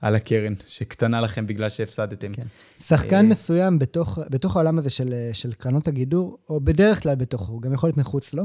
על 0.01 0.15
הקרן, 0.15 0.53
שקטנה 0.67 1.21
לכם 1.21 1.47
בגלל 1.47 1.69
שהפסדתם. 1.69 2.33
כן. 2.33 2.43
שחקן 2.83 3.15
אה... 3.15 3.21
מסוים 3.21 3.79
בתוך, 3.79 4.19
בתוך 4.29 4.55
העולם 4.55 4.77
הזה 4.77 4.89
של, 4.89 5.13
של 5.33 5.53
קרנות 5.53 5.87
הגידור, 5.87 6.37
או 6.49 6.61
בדרך 6.61 7.03
כלל 7.03 7.15
בתוכו, 7.15 7.51
הוא 7.51 7.61
גם 7.61 7.73
יכול 7.73 7.87
להיות 7.87 7.97
מחוץ 7.97 8.33
לו, 8.33 8.43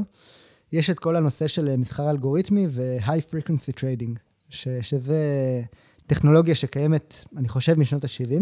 יש 0.71 0.89
את 0.89 0.99
כל 0.99 1.15
הנושא 1.15 1.47
של 1.47 1.75
מסחר 1.75 2.09
אלגוריתמי 2.09 2.65
ו-high 2.69 3.31
frequency 3.31 3.79
trading, 3.79 4.19
ש, 4.49 4.67
שזה 4.81 5.21
טכנולוגיה 6.07 6.55
שקיימת, 6.55 7.25
אני 7.37 7.49
חושב, 7.49 7.79
משנות 7.79 8.03
ה-70. 8.03 8.41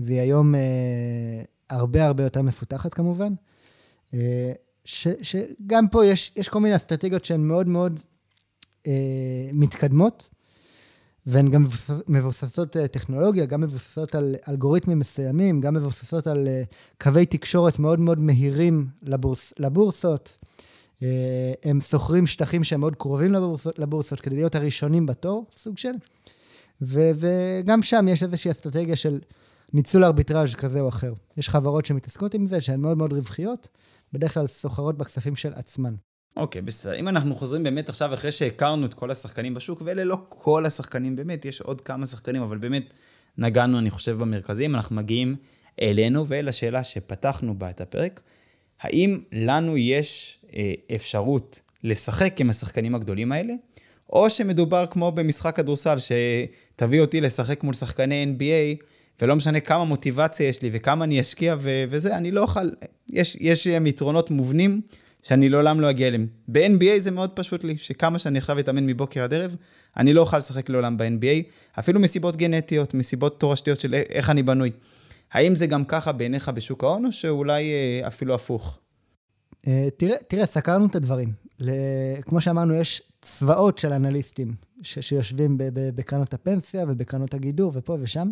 והיא 0.00 0.20
היום 0.20 0.54
אה, 0.54 1.42
הרבה 1.70 2.06
הרבה 2.06 2.22
יותר 2.22 2.42
מפותחת 2.42 2.94
כמובן. 2.94 3.32
אה, 4.14 4.52
ש, 4.84 5.08
שגם 5.22 5.88
פה 5.88 6.06
יש, 6.06 6.32
יש 6.36 6.48
כל 6.48 6.60
מיני 6.60 6.76
אסטרטגיות 6.76 7.24
שהן 7.24 7.40
מאוד 7.40 7.68
מאוד 7.68 8.00
אה, 8.86 8.92
מתקדמות, 9.52 10.28
והן 11.26 11.50
גם 11.50 11.64
מבוססות 12.08 12.76
אה, 12.76 12.88
טכנולוגיה, 12.88 13.46
גם 13.46 13.60
מבוססות 13.60 14.14
על 14.14 14.36
אלגוריתמים 14.48 14.98
מסוימים, 14.98 15.60
גם 15.60 15.74
מבוססות 15.74 16.26
על 16.26 16.48
אה, 16.48 16.62
קווי 17.00 17.26
תקשורת 17.26 17.78
מאוד 17.78 18.00
מאוד 18.00 18.20
מהירים 18.20 18.86
לבורס, 19.02 19.52
לבורסות. 19.58 20.38
אה, 21.02 21.52
הם 21.64 21.80
שוכרים 21.80 22.26
שטחים 22.26 22.64
שהם 22.64 22.80
מאוד 22.80 22.96
קרובים 22.96 23.32
לבורסות, 23.32 23.78
לבורסות 23.78 24.20
כדי 24.20 24.34
להיות 24.34 24.54
הראשונים 24.54 25.06
בתור, 25.06 25.46
סוג 25.52 25.78
של. 25.78 25.92
ו, 26.82 27.10
וגם 27.14 27.82
שם 27.82 28.08
יש 28.08 28.22
איזושהי 28.22 28.50
אסטרטגיה 28.50 28.96
של 28.96 29.20
ניצול 29.72 30.04
ארביטראז' 30.04 30.54
כזה 30.54 30.80
או 30.80 30.88
אחר. 30.88 31.12
יש 31.36 31.48
חברות 31.48 31.86
שמתעסקות 31.86 32.34
עם 32.34 32.46
זה, 32.46 32.60
שהן 32.60 32.80
מאוד 32.80 32.98
מאוד 32.98 33.12
רווחיות, 33.12 33.68
בדרך 34.12 34.34
כלל 34.34 34.46
סוחרות 34.46 34.98
בכספים 34.98 35.36
של 35.36 35.52
עצמן. 35.54 35.94
אוקיי, 36.36 36.60
okay, 36.60 36.64
בסדר. 36.64 36.94
אם 36.94 37.08
אנחנו 37.08 37.34
חוזרים 37.34 37.62
באמת 37.62 37.88
עכשיו, 37.88 38.14
אחרי 38.14 38.32
שהכרנו 38.32 38.86
את 38.86 38.94
כל 38.94 39.10
השחקנים 39.10 39.54
בשוק, 39.54 39.82
ואלה 39.84 40.04
לא 40.04 40.18
כל 40.28 40.66
השחקנים 40.66 41.16
באמת, 41.16 41.44
יש 41.44 41.60
עוד 41.60 41.80
כמה 41.80 42.06
שחקנים, 42.06 42.42
אבל 42.42 42.58
באמת 42.58 42.94
נגענו, 43.38 43.78
אני 43.78 43.90
חושב, 43.90 44.18
במרכזים, 44.18 44.74
אנחנו 44.74 44.96
מגיעים 44.96 45.36
אלינו 45.82 46.28
ולשאלה 46.28 46.84
שפתחנו 46.84 47.58
בה 47.58 47.70
את 47.70 47.80
הפרק, 47.80 48.20
האם 48.80 49.20
לנו 49.32 49.76
יש 49.76 50.38
אה, 50.56 50.72
אפשרות 50.94 51.60
לשחק 51.84 52.40
עם 52.40 52.50
השחקנים 52.50 52.94
הגדולים 52.94 53.32
האלה, 53.32 53.54
או 54.10 54.30
שמדובר 54.30 54.86
כמו 54.86 55.12
במשחק 55.12 55.56
כדורסל, 55.56 55.96
שתביא 55.98 57.00
אותי 57.00 57.20
לשחק 57.20 57.62
מול 57.62 57.74
שחקני 57.74 58.34
NBA, 58.38 58.84
ולא 59.22 59.36
משנה 59.36 59.60
כמה 59.60 59.84
מוטיבציה 59.84 60.48
יש 60.48 60.62
לי 60.62 60.70
וכמה 60.72 61.04
אני 61.04 61.20
אשקיע 61.20 61.56
ו- 61.58 61.84
וזה, 61.90 62.16
אני 62.16 62.30
לא 62.30 62.42
אוכל, 62.42 62.70
יש, 63.12 63.36
יש 63.40 63.66
יתרונות 63.66 64.30
מובנים 64.30 64.80
שאני 65.26 65.48
לעולם 65.48 65.80
לא 65.80 65.90
אגיע 65.90 66.08
אליהם. 66.08 66.26
ב-NBA 66.48 66.98
זה 66.98 67.10
מאוד 67.10 67.30
פשוט 67.30 67.64
לי, 67.64 67.76
שכמה 67.76 68.18
שאני 68.18 68.38
עכשיו 68.38 68.58
אתאמן 68.58 68.86
מבוקר 68.86 69.22
עד 69.22 69.34
ערב, 69.34 69.56
אני 69.96 70.12
לא 70.12 70.20
אוכל 70.20 70.36
לשחק 70.38 70.68
לעולם 70.68 70.96
ב-NBA, 70.96 71.50
אפילו 71.78 72.00
מסיבות 72.00 72.36
גנטיות, 72.36 72.94
מסיבות 72.94 73.40
תורשתיות 73.40 73.80
של 73.80 73.94
איך 73.94 74.30
אני 74.30 74.42
בנוי. 74.42 74.70
האם 75.32 75.54
זה 75.54 75.66
גם 75.66 75.84
ככה 75.84 76.12
בעיניך 76.12 76.48
בשוק 76.48 76.84
ההון, 76.84 77.06
או 77.06 77.12
שאולי 77.12 77.72
אה, 77.72 78.06
אפילו 78.06 78.34
הפוך? 78.34 78.78
אה, 79.66 79.88
תראה, 79.96 80.16
תראה, 80.28 80.46
סקרנו 80.46 80.86
את 80.86 80.96
הדברים. 80.96 81.32
כמו 82.22 82.40
שאמרנו, 82.40 82.74
יש 82.74 83.02
צבאות 83.22 83.78
של 83.78 83.92
אנליסטים 83.92 84.54
שיושבים 84.82 85.56
בקרנות 85.94 86.34
הפנסיה 86.34 86.84
ובקרנות 86.88 87.34
הגידור 87.34 87.72
ופה 87.74 87.96
ושם. 88.00 88.30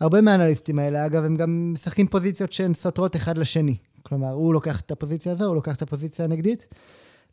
הרבה 0.00 0.20
מהאנליסטים 0.20 0.78
האלה, 0.78 1.06
אגב, 1.06 1.24
הם 1.24 1.36
גם 1.36 1.72
משחקים 1.72 2.06
פוזיציות 2.06 2.52
שהן 2.52 2.74
סותרות 2.74 3.16
אחד 3.16 3.38
לשני. 3.38 3.76
כלומר, 4.04 4.30
הוא 4.30 4.54
לוקח 4.54 4.80
את 4.80 4.90
הפוזיציה 4.90 5.32
הזו, 5.32 5.44
הוא 5.44 5.54
לוקח 5.54 5.76
את 5.76 5.82
הפוזיציה 5.82 6.24
הנגדית. 6.24 6.66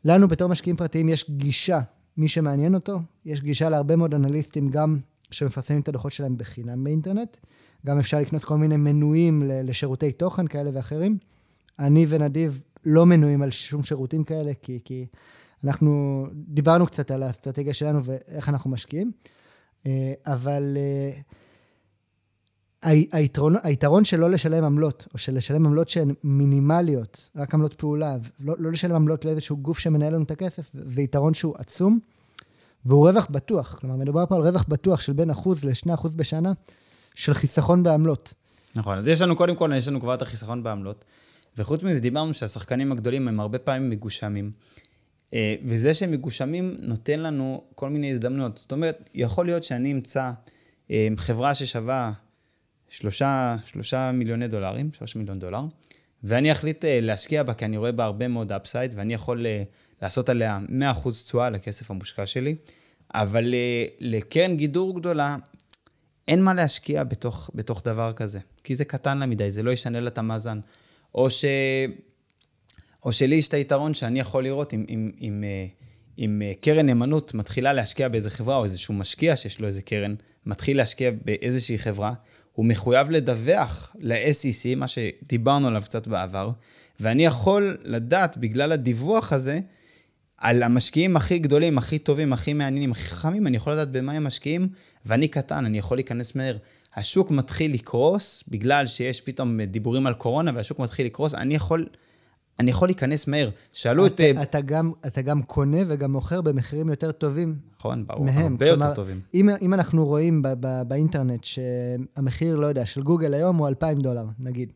לנו 0.04 0.28
בתור 0.28 0.48
משקיעים 0.48 0.76
פרטיים 0.76 1.08
יש 1.08 1.30
גישה, 1.30 1.80
מי 2.16 2.28
שמעניין 2.28 2.74
אותו, 2.74 3.00
יש 3.24 3.40
גישה 3.40 3.68
להרבה 3.68 3.96
מאוד 3.96 4.14
אנליסטים, 4.14 4.68
גם 4.68 4.98
שמפרסמים 5.30 5.80
את 5.80 5.88
הדוחות 5.88 6.12
שלהם 6.12 6.38
בחינם 6.38 6.84
באינטרנט. 6.84 7.36
גם 7.86 7.98
אפשר 7.98 8.20
לקנות 8.20 8.44
כל 8.44 8.56
מיני 8.56 8.76
מנויים 8.76 9.42
לשירותי 9.44 10.12
תוכן 10.12 10.46
כאלה 10.46 10.70
ואחרים. 10.74 11.18
אני 11.78 12.06
ונדיב 12.08 12.62
לא 12.86 13.06
מנויים 13.06 13.42
על 13.42 13.50
שום 13.50 13.82
שירותים 13.82 14.24
כאלה, 14.24 14.52
כי, 14.62 14.78
כי 14.84 15.06
אנחנו 15.64 16.26
דיברנו 16.34 16.86
קצת 16.86 17.10
על 17.10 17.22
האסטרטגיה 17.22 17.74
שלנו 17.74 18.04
ואיך 18.04 18.48
אנחנו 18.48 18.70
משקיעים, 18.70 19.12
אה, 19.86 20.12
אבל 20.26 20.76
אה, 20.76 21.20
היתרון, 23.12 23.56
היתרון 23.62 24.04
של 24.04 24.20
לא 24.20 24.30
לשלם 24.30 24.64
עמלות, 24.64 25.06
או 25.14 25.18
של 25.18 25.34
לשלם 25.34 25.66
עמלות 25.66 25.88
שהן 25.88 26.14
מינימליות, 26.24 27.30
רק 27.36 27.54
עמלות 27.54 27.74
פעולה, 27.74 28.16
לא, 28.40 28.54
לא 28.58 28.70
לשלם 28.70 28.94
עמלות 28.94 29.24
לאיזשהו 29.24 29.56
גוף 29.56 29.78
שמנהל 29.78 30.14
לנו 30.14 30.24
את 30.24 30.30
הכסף, 30.30 30.66
זה 30.72 31.02
יתרון 31.02 31.34
שהוא 31.34 31.54
עצום, 31.58 31.98
והוא 32.84 33.08
רווח 33.08 33.26
בטוח. 33.30 33.78
כלומר, 33.80 33.96
מדובר 33.96 34.26
פה 34.26 34.36
על 34.36 34.42
רווח 34.42 34.64
בטוח 34.68 35.00
של 35.00 35.12
בין 35.12 35.30
אחוז 35.30 35.64
לשני 35.64 35.94
אחוז 35.94 36.14
בשנה 36.14 36.52
של 37.14 37.34
חיסכון 37.34 37.82
בעמלות. 37.82 38.34
נכון, 38.76 38.98
אז 38.98 39.08
יש 39.08 39.22
לנו, 39.22 39.36
קודם 39.36 39.56
כל, 39.56 39.70
יש 39.76 39.88
לנו 39.88 40.00
כבר 40.00 40.14
את 40.14 40.22
החיסכון 40.22 40.62
בעמלות, 40.62 41.04
וחוץ 41.58 41.82
מזה 41.82 42.00
דיברנו 42.00 42.34
שהשחקנים 42.34 42.92
הגדולים 42.92 43.28
הם 43.28 43.40
הרבה 43.40 43.58
פעמים 43.58 43.90
מגושמים. 43.90 44.50
אה, 45.34 45.54
וזה 45.64 45.94
שהם 45.94 46.10
מגושמים 46.10 46.76
נותן 46.78 47.20
לנו 47.20 47.64
כל 47.74 47.90
מיני 47.90 48.10
הזדמנויות. 48.10 48.58
זאת 48.58 48.72
אומרת, 48.72 49.10
יכול 49.14 49.46
להיות 49.46 49.64
שאני 49.64 49.92
אמצא 49.92 50.30
אה, 50.90 51.08
חברה 51.16 51.54
ששווה 51.54 52.12
שלושה, 52.92 53.56
שלושה 53.64 54.12
מיליוני 54.12 54.48
דולרים, 54.48 54.90
שלושה 54.92 55.18
מיליון 55.18 55.38
דולר, 55.38 55.60
ואני 56.24 56.52
אחליט 56.52 56.84
אה, 56.84 57.00
להשקיע 57.00 57.42
בה, 57.42 57.54
כי 57.54 57.64
אני 57.64 57.76
רואה 57.76 57.92
בה 57.92 58.04
הרבה 58.04 58.28
מאוד 58.28 58.52
אפסייד, 58.52 58.94
ואני 58.96 59.14
יכול 59.14 59.46
אה, 59.46 59.62
לעשות 60.02 60.28
עליה 60.28 60.58
100% 61.04 61.08
תשואה 61.24 61.50
לכסף 61.50 61.90
המושקע 61.90 62.26
שלי, 62.26 62.54
אבל 63.14 63.54
אה, 63.54 63.84
לקרן 64.00 64.56
גידור 64.56 64.96
גדולה, 64.96 65.36
אין 66.28 66.42
מה 66.42 66.54
להשקיע 66.54 67.04
בתוך, 67.04 67.50
בתוך 67.54 67.82
דבר 67.84 68.12
כזה, 68.12 68.38
כי 68.64 68.74
זה 68.74 68.84
קטן 68.84 69.18
לה 69.18 69.26
מדי, 69.26 69.50
זה 69.50 69.62
לא 69.62 69.70
ישנה 69.70 70.00
לה 70.00 70.08
את 70.08 70.18
המאזן. 70.18 70.60
או, 71.14 71.30
ש... 71.30 71.44
או 73.04 73.12
שלי 73.12 73.36
יש 73.36 73.48
את 73.48 73.54
היתרון 73.54 73.94
שאני 73.94 74.20
יכול 74.20 74.44
לראות 74.44 74.74
אם, 74.74 74.84
אם, 74.88 75.10
אם, 75.20 75.44
אם 76.18 76.42
קרן 76.60 76.86
נאמנות 76.86 77.34
מתחילה 77.34 77.72
להשקיע 77.72 78.08
באיזה 78.08 78.30
חברה, 78.30 78.56
או 78.56 78.64
איזשהו 78.64 78.94
משקיע 78.94 79.36
שיש 79.36 79.60
לו 79.60 79.66
איזה 79.66 79.82
קרן, 79.82 80.14
מתחיל 80.46 80.76
להשקיע 80.76 81.10
באיזושהי 81.24 81.78
חברה, 81.78 82.14
הוא 82.52 82.66
מחויב 82.66 83.10
לדווח 83.10 83.96
ל-SEC, 83.98 84.76
מה 84.76 84.86
שדיברנו 84.88 85.68
עליו 85.68 85.82
קצת 85.84 86.06
בעבר, 86.06 86.50
ואני 87.00 87.24
יכול 87.24 87.76
לדעת, 87.84 88.38
בגלל 88.38 88.72
הדיווח 88.72 89.32
הזה, 89.32 89.60
על 90.38 90.62
המשקיעים 90.62 91.16
הכי 91.16 91.38
גדולים, 91.38 91.78
הכי 91.78 91.98
טובים, 91.98 92.32
הכי 92.32 92.52
מעניינים, 92.52 92.92
הכי 92.92 93.02
חכמים, 93.02 93.46
אני 93.46 93.56
יכול 93.56 93.72
לדעת 93.72 93.90
במה 93.90 94.12
הם 94.12 94.24
משקיעים, 94.24 94.68
ואני 95.06 95.28
קטן, 95.28 95.64
אני 95.64 95.78
יכול 95.78 95.96
להיכנס 95.96 96.34
מהר. 96.34 96.56
השוק 96.94 97.30
מתחיל 97.30 97.74
לקרוס, 97.74 98.44
בגלל 98.48 98.86
שיש 98.86 99.20
פתאום 99.20 99.60
דיבורים 99.62 100.06
על 100.06 100.14
קורונה 100.14 100.50
והשוק 100.54 100.78
מתחיל 100.78 101.06
לקרוס, 101.06 101.34
אני 101.34 101.54
יכול 101.54 101.86
אני 102.60 102.70
יכול 102.70 102.88
להיכנס 102.88 103.26
מהר. 103.26 103.50
שאלו 103.72 104.06
את... 104.06 104.20
אתה 104.42 104.60
גם, 104.60 104.92
אתה 105.06 105.22
גם 105.22 105.42
קונה 105.42 105.78
וגם 105.88 106.12
מוכר 106.12 106.40
במחירים 106.40 106.88
יותר 106.88 107.12
טובים. 107.12 107.56
נכון, 107.78 108.06
ברור, 108.06 108.24
מהם. 108.24 108.52
הרבה 108.52 108.66
כלומר, 108.70 108.86
יותר 108.86 108.94
טובים. 108.94 109.20
אם, 109.34 109.48
אם 109.62 109.74
אנחנו 109.74 110.06
רואים 110.06 110.42
ב, 110.42 110.48
ב, 110.60 110.82
באינטרנט 110.88 111.44
שהמחיר, 111.44 112.56
לא 112.56 112.66
יודע, 112.66 112.86
של 112.86 113.02
גוגל 113.02 113.34
היום 113.34 113.56
הוא 113.56 113.68
2,000 113.68 113.98
דולר, 114.00 114.24
נגיד, 114.38 114.72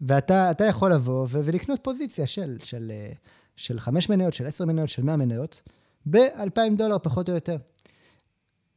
ואתה 0.00 0.64
יכול 0.68 0.92
לבוא 0.92 1.26
ו, 1.28 1.40
ולקנות 1.44 1.80
פוזיציה 1.82 2.26
של, 2.26 2.56
של, 2.62 2.92
של 3.56 3.80
5 3.80 4.08
מניות, 4.08 4.34
של 4.34 4.46
10 4.46 4.64
מניות, 4.64 4.88
של 4.88 5.02
100 5.02 5.16
מניות, 5.16 5.62
ב-2,000 6.06 6.76
דולר 6.76 6.98
פחות 6.98 7.28
או 7.28 7.34
יותר. 7.34 7.56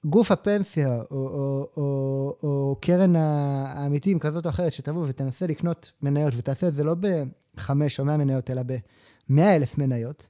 גוף 0.06 0.32
הפנסיה 0.32 1.02
או, 1.12 1.18
או, 1.18 1.68
או, 1.78 2.38
או 2.44 2.76
קרן 2.82 3.16
העמיתים 3.16 4.20
כזאת 4.20 4.46
או 4.46 4.50
אחרת, 4.50 4.74
שתבוא 4.74 5.06
ותנסה 5.08 5.48
לקנות 5.48 5.92
מניות 6.02 6.34
ותעשה 6.38 6.68
את 6.68 6.74
זה 6.74 6.84
לא 6.84 6.96
בחמש 7.56 8.00
או 8.00 8.06
מאה 8.06 8.18
מניות, 8.18 8.52
אלא 8.52 8.62
במאה 9.30 9.56
אלף 9.56 9.78
מניות, 9.78 10.28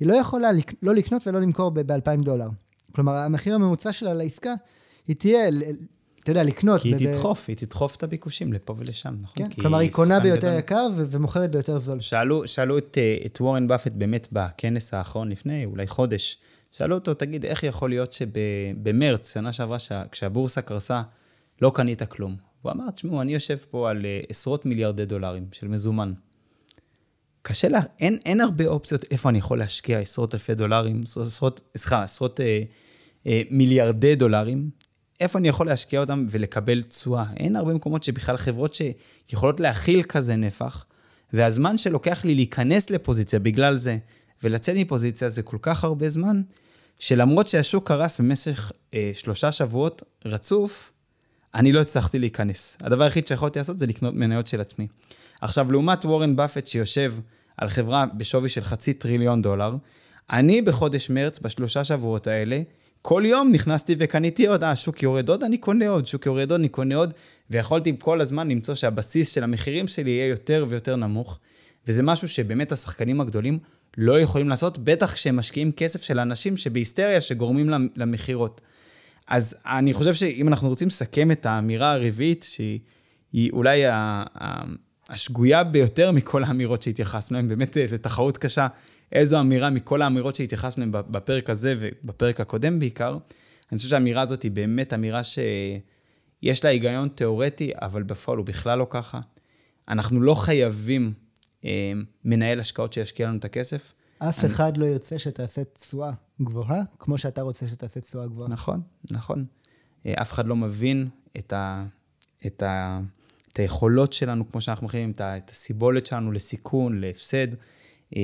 היא 0.00 0.08
לא 0.08 0.14
יכולה 0.14 0.48
לא 0.82 0.94
לקנות 0.94 1.26
ולא 1.26 1.40
למכור 1.40 1.70
ב-2,000 1.70 2.22
דולר. 2.22 2.48
כלומר, 2.92 3.12
המחיר 3.12 3.54
הממוצע 3.54 3.92
שלה 3.92 4.14
לעסקה, 4.14 4.54
היא 5.06 5.16
תהיה, 5.16 5.48
אתה 6.22 6.30
יודע, 6.30 6.42
לקנות. 6.42 6.80
כי 6.82 6.94
היא 6.94 7.12
תדחוף, 7.12 7.44
היא 7.48 7.56
תדחוף 7.56 7.96
את 7.96 8.02
הביקושים 8.02 8.52
לפה 8.52 8.74
ולשם, 8.78 9.16
נכון? 9.22 9.36
כן, 9.36 9.62
כלומר, 9.62 9.78
היא 9.78 9.92
קונה 9.92 10.20
ביותר 10.20 10.46
גדול. 10.46 10.58
יקר 10.58 10.88
ומוכרת 10.96 11.52
ביותר 11.52 11.78
זול. 11.78 12.00
שאלו, 12.00 12.46
שאלו 12.46 12.78
את, 12.78 12.98
אה, 13.00 13.16
את 13.26 13.40
וורן 13.40 13.66
באפט 13.66 13.92
באמת 13.92 14.28
בכנס 14.32 14.94
האחרון 14.94 15.28
לפני, 15.28 15.64
אולי 15.64 15.86
חודש, 15.86 16.38
שאלו 16.72 16.94
אותו, 16.94 17.14
תגיד, 17.14 17.44
איך 17.44 17.62
יכול 17.62 17.90
להיות 17.90 18.12
שבמרץ, 18.12 19.32
שנה 19.32 19.52
שעברה, 19.52 19.78
כשהבורסה 20.10 20.62
קרסה, 20.62 21.02
לא 21.62 21.72
קנית 21.74 22.02
כלום? 22.02 22.36
הוא 22.62 22.72
אמר, 22.72 22.90
תשמעו, 22.90 23.22
אני 23.22 23.34
יושב 23.34 23.56
פה 23.70 23.90
על 23.90 24.02
uh, 24.02 24.26
עשרות 24.28 24.66
מיליארדי 24.66 25.04
דולרים 25.04 25.46
של 25.52 25.68
מזומן. 25.68 26.12
קשה 27.48 27.68
לה, 27.68 27.80
אין, 28.00 28.18
אין 28.24 28.40
הרבה 28.40 28.66
אופציות 28.66 29.04
איפה 29.10 29.28
אני 29.28 29.38
יכול 29.38 29.58
להשקיע 29.58 29.98
עשרות 29.98 30.34
אלפי 30.34 30.54
דולרים, 30.54 31.00
עשרות, 31.20 31.62
סליחה, 31.76 32.02
עשרות 32.02 32.40
אה, 32.40 32.62
אה, 33.26 33.42
מיליארדי 33.50 34.14
דולרים, 34.14 34.70
איפה 35.20 35.38
אני 35.38 35.48
יכול 35.48 35.66
להשקיע 35.66 36.00
אותם 36.00 36.26
ולקבל 36.30 36.82
תשואה? 36.82 37.24
אין 37.36 37.56
הרבה 37.56 37.74
מקומות 37.74 38.02
שבכלל 38.02 38.36
חברות 38.36 38.74
שיכולות 38.74 39.60
להכיל 39.60 40.02
כזה 40.02 40.36
נפח, 40.36 40.84
והזמן 41.32 41.78
שלוקח 41.78 42.24
לי 42.24 42.34
להיכנס 42.34 42.90
לפוזיציה 42.90 43.38
בגלל 43.38 43.76
זה, 43.76 43.98
ולצאת 44.42 44.76
מפוזיציה 44.76 45.28
זה 45.28 45.42
כל 45.42 45.58
כך 45.62 45.84
הרבה 45.84 46.08
זמן, 46.08 46.42
שלמרות 46.98 47.48
שהשוק 47.48 47.88
קרס 47.88 48.20
במשך 48.20 48.72
אה, 48.94 49.10
שלושה 49.14 49.52
שבועות 49.52 50.02
רצוף, 50.24 50.92
אני 51.54 51.72
לא 51.72 51.80
הצלחתי 51.80 52.18
להיכנס. 52.18 52.76
הדבר 52.80 53.04
היחיד 53.04 53.26
שיכולתי 53.26 53.58
לעשות 53.58 53.78
זה 53.78 53.86
לקנות 53.86 54.14
מניות 54.14 54.46
של 54.46 54.60
עצמי. 54.60 54.86
עכשיו, 55.40 55.72
לעומת 55.72 56.04
וורן 56.04 56.36
באפט 56.36 56.66
שיושב 56.66 57.14
על 57.56 57.68
חברה 57.68 58.06
בשווי 58.16 58.48
של 58.48 58.64
חצי 58.64 58.92
טריליון 58.92 59.42
דולר, 59.42 59.76
אני 60.30 60.62
בחודש 60.62 61.10
מרץ, 61.10 61.38
בשלושה 61.38 61.84
שבועות 61.84 62.26
האלה, 62.26 62.62
כל 63.02 63.22
יום 63.26 63.50
נכנסתי 63.52 63.94
וקניתי 63.98 64.46
עוד, 64.46 64.64
אה, 64.64 64.76
שוק 64.76 65.02
יורד 65.02 65.28
עוד, 65.28 65.42
אני 65.42 65.58
קונה 65.58 65.88
עוד, 65.88 66.06
שוק 66.06 66.26
יורד 66.26 66.50
עוד, 66.50 66.60
אני 66.60 66.68
קונה 66.68 66.96
עוד, 66.96 67.14
ויכולתי 67.50 67.92
כל 67.98 68.20
הזמן 68.20 68.48
למצוא 68.48 68.74
שהבסיס 68.74 69.28
של 69.28 69.44
המחירים 69.44 69.86
שלי 69.86 70.10
יהיה 70.10 70.26
יותר 70.26 70.64
ויותר 70.68 70.96
נמוך, 70.96 71.38
וזה 71.86 72.02
משהו 72.02 72.28
שבאמת 72.28 72.72
השחקנים 72.72 73.20
הגדולים 73.20 73.58
לא 73.96 74.20
יכולים 74.20 74.48
לעשות, 74.48 74.78
בטח 74.78 75.12
כשהם 75.12 75.36
משקיעים 75.36 75.72
כסף 75.72 76.02
של 76.02 76.18
אנשים 76.18 76.56
שבהיסטריה 76.56 77.20
שגורמים 77.20 77.70
למכירות. 77.96 78.60
אז 79.28 79.54
אני 79.66 79.92
חושב 79.92 80.14
שאם 80.14 80.48
אנחנו 80.48 80.68
רוצים 80.68 80.88
לסכם 80.88 81.30
את 81.30 81.46
האמירה 81.46 81.92
הרביעית, 81.92 82.46
שהיא 82.48 83.50
אולי 83.52 83.82
השגויה 85.08 85.64
ביותר 85.64 86.10
מכל 86.10 86.44
האמירות 86.44 86.82
שהתייחסנו 86.82 87.36
להן, 87.36 87.48
באמת 87.48 87.76
זו 87.88 87.98
תחרות 87.98 88.38
קשה, 88.38 88.66
איזו 89.12 89.40
אמירה 89.40 89.70
מכל 89.70 90.02
האמירות 90.02 90.34
שהתייחסנו 90.34 90.80
להן 90.80 90.90
בפרק 91.10 91.50
הזה 91.50 91.74
ובפרק 91.78 92.40
הקודם 92.40 92.78
בעיקר. 92.78 93.18
אני 93.72 93.76
חושב 93.76 93.88
שהאמירה 93.88 94.22
הזאת 94.22 94.42
היא 94.42 94.50
באמת 94.50 94.94
אמירה 94.94 95.20
שיש 95.24 96.64
לה 96.64 96.70
היגיון 96.70 97.08
תיאורטי, 97.08 97.72
אבל 97.74 98.02
בפועל 98.02 98.38
הוא 98.38 98.46
בכלל 98.46 98.78
לא 98.78 98.86
ככה. 98.90 99.20
אנחנו 99.88 100.20
לא 100.20 100.34
חייבים 100.34 101.12
אה, 101.64 101.92
מנהל 102.24 102.60
השקעות 102.60 102.92
שישקיע 102.92 103.28
לנו 103.28 103.38
את 103.38 103.44
הכסף. 103.44 103.92
אף 104.18 104.44
אני... 104.44 104.52
אחד 104.52 104.76
לא 104.76 104.86
ירצה 104.86 105.18
שתעשה 105.18 105.62
תשואה 105.64 106.10
גבוהה, 106.42 106.82
כמו 106.98 107.18
שאתה 107.18 107.42
רוצה 107.42 107.68
שתעשה 107.68 108.00
תשואה 108.00 108.26
גבוהה. 108.26 108.48
נכון, 108.48 108.80
נכון. 109.10 109.44
אה, 110.06 110.14
אף 110.22 110.32
אחד 110.32 110.46
לא 110.46 110.56
מבין 110.56 111.08
את, 111.38 111.52
ה... 111.52 111.84
את, 112.46 112.62
ה... 112.62 113.00
את 113.56 113.60
היכולות 113.60 114.12
שלנו, 114.12 114.50
כמו 114.50 114.60
שאנחנו 114.60 114.86
מכירים, 114.86 115.10
את. 115.10 115.20
את 115.20 115.50
הסיבולת 115.50 116.06
שלנו 116.06 116.32
לסיכון, 116.32 117.00
להפסד. 117.00 117.46
אה, 118.16 118.20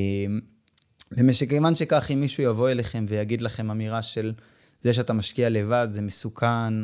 ומכיוון 1.12 1.76
שכך, 1.76 2.10
אם 2.12 2.20
מישהו 2.20 2.42
יבוא 2.42 2.70
אליכם 2.70 3.04
ויגיד 3.08 3.42
לכם 3.42 3.70
אמירה 3.70 4.02
של 4.02 4.32
זה 4.80 4.92
שאתה 4.92 5.12
משקיע 5.12 5.48
לבד, 5.48 5.88
זה 5.90 6.02
מסוכן, 6.02 6.74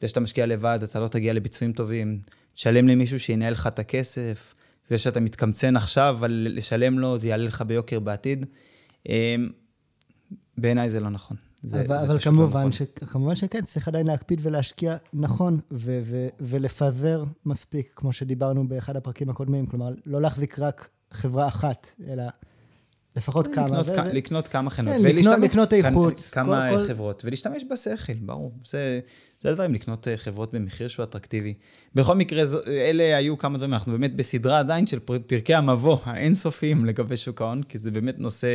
זה 0.00 0.08
שאתה 0.08 0.20
משקיע 0.20 0.46
לבד, 0.46 0.78
אתה 0.82 1.00
לא 1.00 1.08
תגיע 1.08 1.32
לביצועים 1.32 1.72
טובים, 1.72 2.20
תשלם 2.54 2.88
למישהו 2.88 3.18
שינהל 3.18 3.52
לך 3.52 3.66
את 3.66 3.78
הכסף, 3.78 4.54
זה 4.88 4.98
שאתה 4.98 5.20
מתקמצן 5.20 5.76
עכשיו, 5.76 6.16
אבל 6.18 6.46
לשלם 6.50 6.98
לו, 6.98 7.18
זה 7.18 7.28
יעלה 7.28 7.44
לך 7.44 7.62
ביוקר 7.62 8.00
בעתיד. 8.00 8.46
אמ, 9.08 9.50
בעיניי 10.58 10.90
זה 10.90 11.00
לא 11.00 11.10
נכון. 11.10 11.36
זה, 11.62 11.80
אבל, 11.80 11.98
זה 11.98 12.06
אבל 12.06 12.14
לא 12.14 12.20
כמובן, 12.20 12.60
נכון. 12.60 12.72
ש, 12.72 12.82
כמובן 12.82 13.34
שכן, 13.34 13.64
צריך 13.64 13.88
עדיין 13.88 14.06
להקפיד 14.06 14.40
ולהשקיע 14.42 14.96
נכון, 15.12 15.58
ו, 15.72 16.00
ו, 16.04 16.26
ולפזר 16.40 17.24
מספיק, 17.46 17.92
כמו 17.96 18.12
שדיברנו 18.12 18.68
באחד 18.68 18.96
הפרקים 18.96 19.30
הקודמים. 19.30 19.66
כלומר, 19.66 19.88
לא 20.06 20.22
להחזיק 20.22 20.58
רק 20.58 20.88
חברה 21.10 21.48
אחת, 21.48 21.86
אלא 22.08 22.22
לפחות 23.16 23.46
לקנות 23.46 23.66
כמה. 23.68 23.80
לקנות, 23.80 24.06
ו... 24.06 24.16
לקנות 24.16 24.48
כמה 24.48 24.70
חנות. 24.70 24.94
כן, 24.98 25.16
לקנות, 25.16 25.38
לקנות 25.38 25.72
איכות. 25.72 26.28
כמה 26.32 26.68
כל, 26.70 26.86
חברות, 26.88 27.22
כל... 27.22 27.26
ולהשתמש 27.26 27.64
בשכל, 27.70 28.14
ברור. 28.14 28.52
זה, 28.64 29.00
זה 29.42 29.50
הדברים, 29.50 29.74
לקנות 29.74 30.08
אה, 30.08 30.16
חברות 30.16 30.54
במחיר 30.54 30.88
שהוא 30.88 31.04
אטרקטיבי. 31.04 31.54
בכל 31.94 32.14
מקרה, 32.14 32.42
אלה 32.66 33.16
היו 33.16 33.38
כמה 33.38 33.58
דברים, 33.58 33.72
אנחנו 33.72 33.92
באמת 33.92 34.16
בסדרה 34.16 34.58
עדיין 34.58 34.86
של 34.86 34.98
פרקי 35.26 35.54
המבוא 35.54 35.98
האינסופיים 36.04 36.84
לגבי 36.84 37.16
שוק 37.16 37.42
ההון, 37.42 37.62
כי 37.62 37.78
זה 37.78 37.90
באמת 37.90 38.18
נושא 38.18 38.48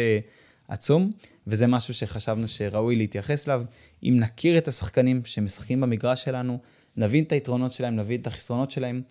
עצום, 0.67 1.11
וזה 1.47 1.67
משהו 1.67 1.93
שחשבנו 1.93 2.47
שראוי 2.47 2.95
להתייחס 2.95 3.47
אליו. 3.47 3.63
אם 4.03 4.17
נכיר 4.19 4.57
את 4.57 4.67
השחקנים 4.67 5.21
שמשחקים 5.25 5.81
במגרש 5.81 6.23
שלנו, 6.23 6.59
נבין 6.97 7.23
את 7.23 7.31
היתרונות 7.31 7.71
שלהם, 7.71 7.95
נבין 7.95 8.21
את 8.21 8.27
החסרונות 8.27 8.71
שלהם, 8.71 9.01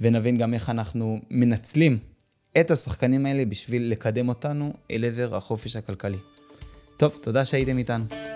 ונבין 0.00 0.36
גם 0.36 0.54
איך 0.54 0.70
אנחנו 0.70 1.20
מנצלים 1.30 1.98
את 2.60 2.70
השחקנים 2.70 3.26
האלה 3.26 3.44
בשביל 3.44 3.90
לקדם 3.90 4.28
אותנו 4.28 4.72
אל 4.90 5.04
עבר 5.04 5.36
החופש 5.36 5.76
הכלכלי. 5.76 6.18
טוב, 6.96 7.18
תודה 7.22 7.44
שהייתם 7.44 7.78
איתנו. 7.78 8.35